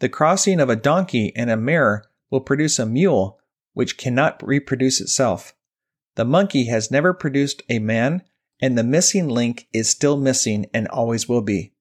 The 0.00 0.08
crossing 0.08 0.60
of 0.60 0.70
a 0.70 0.76
donkey 0.76 1.32
and 1.36 1.50
a 1.50 1.56
mare 1.56 2.04
will 2.30 2.40
produce 2.40 2.78
a 2.78 2.86
mule 2.86 3.40
which 3.74 3.98
cannot 3.98 4.46
reproduce 4.46 5.00
itself. 5.00 5.54
The 6.16 6.24
monkey 6.24 6.64
has 6.66 6.90
never 6.90 7.12
produced 7.12 7.62
a 7.68 7.78
man, 7.78 8.22
and 8.60 8.76
the 8.76 8.84
missing 8.84 9.28
link 9.28 9.68
is 9.72 9.88
still 9.88 10.16
missing 10.16 10.66
and 10.74 10.88
always 10.88 11.28
will 11.28 11.42
be. 11.42 11.74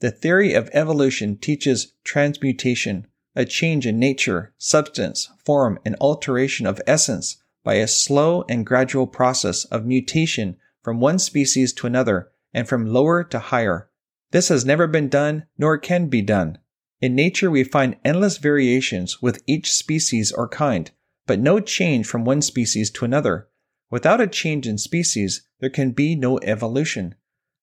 The 0.00 0.10
theory 0.10 0.54
of 0.54 0.70
evolution 0.72 1.36
teaches 1.36 1.94
transmutation, 2.04 3.06
a 3.34 3.44
change 3.44 3.86
in 3.86 3.98
nature, 3.98 4.52
substance, 4.58 5.30
form, 5.44 5.78
and 5.84 5.96
alteration 6.00 6.66
of 6.66 6.80
essence 6.86 7.42
by 7.64 7.74
a 7.74 7.86
slow 7.86 8.44
and 8.48 8.66
gradual 8.66 9.06
process 9.06 9.64
of 9.66 9.86
mutation 9.86 10.56
from 10.82 11.00
one 11.00 11.18
species 11.18 11.72
to 11.72 11.86
another 11.86 12.30
and 12.52 12.68
from 12.68 12.86
lower 12.86 13.24
to 13.24 13.38
higher. 13.38 13.88
This 14.32 14.48
has 14.48 14.64
never 14.64 14.86
been 14.86 15.08
done 15.08 15.46
nor 15.56 15.78
can 15.78 16.08
be 16.08 16.22
done. 16.22 16.58
In 17.00 17.14
nature, 17.14 17.50
we 17.50 17.64
find 17.64 17.96
endless 18.04 18.38
variations 18.38 19.20
with 19.20 19.42
each 19.46 19.72
species 19.72 20.30
or 20.32 20.48
kind, 20.48 20.90
but 21.26 21.40
no 21.40 21.60
change 21.60 22.06
from 22.06 22.24
one 22.24 22.42
species 22.42 22.90
to 22.92 23.04
another. 23.04 23.48
Without 23.90 24.20
a 24.20 24.26
change 24.26 24.66
in 24.66 24.78
species, 24.78 25.46
there 25.60 25.70
can 25.70 25.90
be 25.90 26.14
no 26.14 26.38
evolution. 26.40 27.14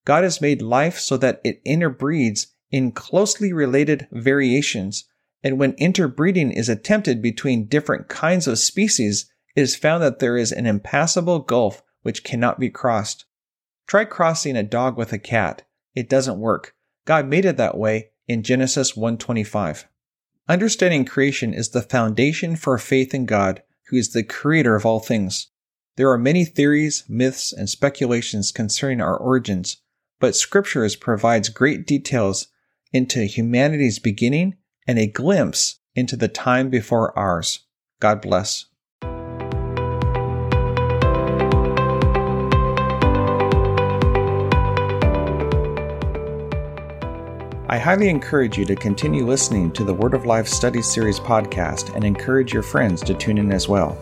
God 0.05 0.23
has 0.23 0.41
made 0.41 0.61
life 0.61 0.99
so 0.99 1.17
that 1.17 1.41
it 1.43 1.63
interbreeds 1.65 2.47
in 2.71 2.91
closely 2.91 3.51
related 3.51 4.07
variations, 4.11 5.05
and 5.43 5.57
when 5.57 5.73
interbreeding 5.73 6.51
is 6.51 6.69
attempted 6.69 7.21
between 7.21 7.67
different 7.67 8.09
kinds 8.09 8.47
of 8.47 8.59
species, 8.59 9.31
it 9.55 9.61
is 9.61 9.75
found 9.75 10.03
that 10.03 10.19
there 10.19 10.37
is 10.37 10.51
an 10.51 10.65
impassable 10.65 11.39
gulf 11.39 11.81
which 12.01 12.23
cannot 12.23 12.59
be 12.59 12.69
crossed. 12.69 13.25
Try 13.87 14.05
crossing 14.05 14.55
a 14.55 14.63
dog 14.63 14.97
with 14.97 15.13
a 15.13 15.19
cat. 15.19 15.63
It 15.95 16.09
doesn't 16.09 16.39
work. 16.39 16.75
God 17.05 17.27
made 17.27 17.45
it 17.45 17.57
that 17.57 17.77
way 17.77 18.11
in 18.27 18.43
Genesis 18.43 18.95
125. 18.95 19.87
Understanding 20.47 21.05
creation 21.05 21.53
is 21.53 21.69
the 21.69 21.81
foundation 21.81 22.55
for 22.55 22.77
faith 22.77 23.13
in 23.13 23.25
God, 23.25 23.63
who 23.87 23.97
is 23.97 24.13
the 24.13 24.23
creator 24.23 24.75
of 24.75 24.85
all 24.85 24.99
things. 24.99 25.47
There 25.95 26.09
are 26.11 26.17
many 26.17 26.45
theories, 26.45 27.03
myths, 27.09 27.51
and 27.51 27.69
speculations 27.69 28.51
concerning 28.51 29.01
our 29.01 29.17
origins, 29.17 29.77
but 30.19 30.35
scriptures 30.35 30.95
provides 30.95 31.49
great 31.49 31.85
details 31.85 32.47
into 32.93 33.23
humanity's 33.25 33.99
beginning 33.99 34.55
and 34.89 34.97
a 34.97 35.05
glimpse 35.05 35.77
into 35.93 36.15
the 36.15 36.27
time 36.27 36.67
before 36.67 37.15
ours. 37.15 37.59
God 37.99 38.23
bless. 38.23 38.65
I 47.69 47.77
highly 47.77 48.09
encourage 48.09 48.57
you 48.57 48.65
to 48.65 48.75
continue 48.75 49.27
listening 49.27 49.71
to 49.73 49.83
the 49.83 49.93
Word 49.93 50.15
of 50.15 50.25
Life 50.25 50.47
Study 50.47 50.81
Series 50.81 51.19
podcast 51.19 51.93
and 51.93 52.03
encourage 52.03 52.51
your 52.51 52.63
friends 52.63 53.03
to 53.03 53.13
tune 53.13 53.37
in 53.37 53.51
as 53.51 53.69
well. 53.69 53.95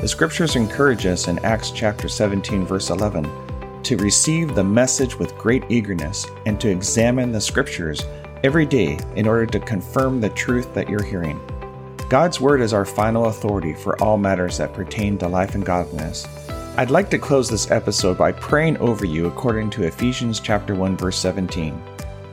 The 0.00 0.06
scriptures 0.06 0.54
encourage 0.54 1.06
us 1.06 1.28
in 1.28 1.42
Acts 1.46 1.70
chapter 1.70 2.10
17 2.10 2.66
verse 2.66 2.90
11 2.90 3.82
to 3.84 3.96
receive 3.96 4.54
the 4.54 4.62
message 4.62 5.18
with 5.18 5.34
great 5.38 5.64
eagerness 5.70 6.26
and 6.44 6.60
to 6.60 6.68
examine 6.68 7.32
the 7.32 7.40
scriptures 7.40 8.04
every 8.46 8.64
day 8.64 8.96
in 9.16 9.26
order 9.26 9.44
to 9.44 9.58
confirm 9.58 10.20
the 10.20 10.30
truth 10.30 10.72
that 10.72 10.88
you're 10.88 11.02
hearing. 11.02 11.40
God's 12.08 12.40
Word 12.40 12.60
is 12.60 12.72
our 12.72 12.84
final 12.84 13.26
authority 13.26 13.74
for 13.74 14.00
all 14.00 14.16
matters 14.16 14.56
that 14.58 14.72
pertain 14.72 15.18
to 15.18 15.26
life 15.26 15.56
and 15.56 15.66
godliness. 15.66 16.28
I'd 16.76 16.92
like 16.92 17.10
to 17.10 17.18
close 17.18 17.50
this 17.50 17.72
episode 17.72 18.16
by 18.16 18.30
praying 18.30 18.76
over 18.76 19.04
you 19.04 19.26
according 19.26 19.70
to 19.70 19.82
Ephesians 19.82 20.38
chapter 20.38 20.76
1 20.76 20.96
verse 20.96 21.18
17. 21.18 21.82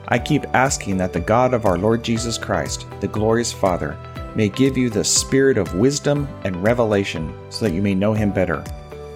I 0.10 0.20
keep 0.20 0.46
asking 0.54 0.98
that 0.98 1.14
the 1.14 1.20
God 1.20 1.52
of 1.52 1.66
our 1.66 1.80
Lord 1.80 2.04
Jesus 2.04 2.38
Christ, 2.38 2.86
the 3.00 3.08
glorious 3.08 3.52
Father, 3.52 3.98
may 4.36 4.50
give 4.50 4.78
you 4.78 4.92
the 4.92 5.04
spirit 5.04 5.58
of 5.58 5.74
wisdom 5.74 6.30
and 6.44 6.62
revelation 6.62 7.34
so 7.50 7.66
that 7.66 7.74
you 7.74 7.82
may 7.82 7.96
know 7.96 8.14
him 8.14 8.32
better. 8.32 8.64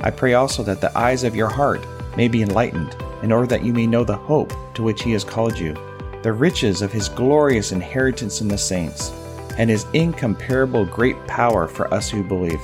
I 0.01 0.09
pray 0.09 0.33
also 0.33 0.63
that 0.63 0.81
the 0.81 0.97
eyes 0.97 1.23
of 1.23 1.35
your 1.35 1.49
heart 1.49 1.85
may 2.17 2.27
be 2.27 2.41
enlightened, 2.41 2.95
in 3.21 3.31
order 3.31 3.45
that 3.45 3.63
you 3.63 3.71
may 3.71 3.85
know 3.85 4.03
the 4.03 4.17
hope 4.17 4.51
to 4.73 4.81
which 4.81 5.03
he 5.03 5.11
has 5.11 5.23
called 5.23 5.59
you, 5.59 5.75
the 6.23 6.33
riches 6.33 6.81
of 6.81 6.91
his 6.91 7.09
glorious 7.09 7.71
inheritance 7.71 8.41
in 8.41 8.47
the 8.47 8.57
saints, 8.57 9.11
and 9.57 9.69
his 9.69 9.85
incomparable 9.93 10.85
great 10.85 11.15
power 11.27 11.67
for 11.67 11.91
us 11.93 12.09
who 12.09 12.23
believe. 12.23 12.61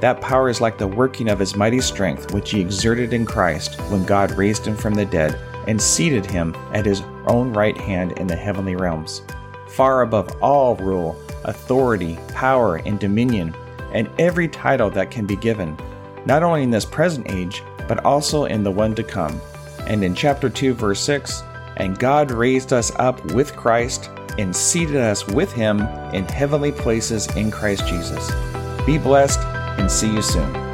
That 0.00 0.20
power 0.20 0.48
is 0.48 0.60
like 0.60 0.76
the 0.76 0.86
working 0.86 1.28
of 1.28 1.38
his 1.38 1.56
mighty 1.56 1.80
strength, 1.80 2.32
which 2.32 2.50
he 2.50 2.60
exerted 2.60 3.12
in 3.12 3.24
Christ 3.24 3.80
when 3.90 4.04
God 4.04 4.30
raised 4.32 4.66
him 4.66 4.76
from 4.76 4.94
the 4.94 5.06
dead 5.06 5.38
and 5.66 5.80
seated 5.80 6.26
him 6.26 6.54
at 6.72 6.86
his 6.86 7.02
own 7.26 7.52
right 7.52 7.76
hand 7.76 8.12
in 8.12 8.26
the 8.26 8.36
heavenly 8.36 8.76
realms, 8.76 9.22
far 9.68 10.02
above 10.02 10.30
all 10.42 10.76
rule 10.76 11.20
authority, 11.44 12.18
power, 12.34 12.76
and 12.86 12.98
dominion, 12.98 13.54
and 13.92 14.10
every 14.18 14.48
title 14.48 14.90
that 14.90 15.10
can 15.10 15.26
be 15.26 15.36
given, 15.36 15.76
not 16.26 16.42
only 16.42 16.62
in 16.62 16.70
this 16.70 16.84
present 16.84 17.30
age, 17.30 17.62
but 17.86 18.04
also 18.04 18.44
in 18.46 18.64
the 18.64 18.70
one 18.70 18.94
to 18.96 19.02
come. 19.04 19.40
And 19.86 20.02
in 20.02 20.14
chapter 20.14 20.50
2, 20.50 20.74
verse 20.74 21.00
6, 21.00 21.42
and 21.76 21.98
God 21.98 22.30
raised 22.30 22.72
us 22.72 22.90
up 22.96 23.24
with 23.32 23.56
Christ 23.56 24.10
and 24.38 24.54
seated 24.54 24.96
us 24.96 25.26
with 25.26 25.52
him 25.52 25.80
in 26.12 26.24
heavenly 26.24 26.72
places 26.72 27.26
in 27.36 27.50
Christ 27.50 27.86
Jesus. 27.86 28.30
Be 28.84 28.98
blessed 28.98 29.40
and 29.40 29.90
see 29.90 30.12
you 30.12 30.22
soon. 30.22 30.65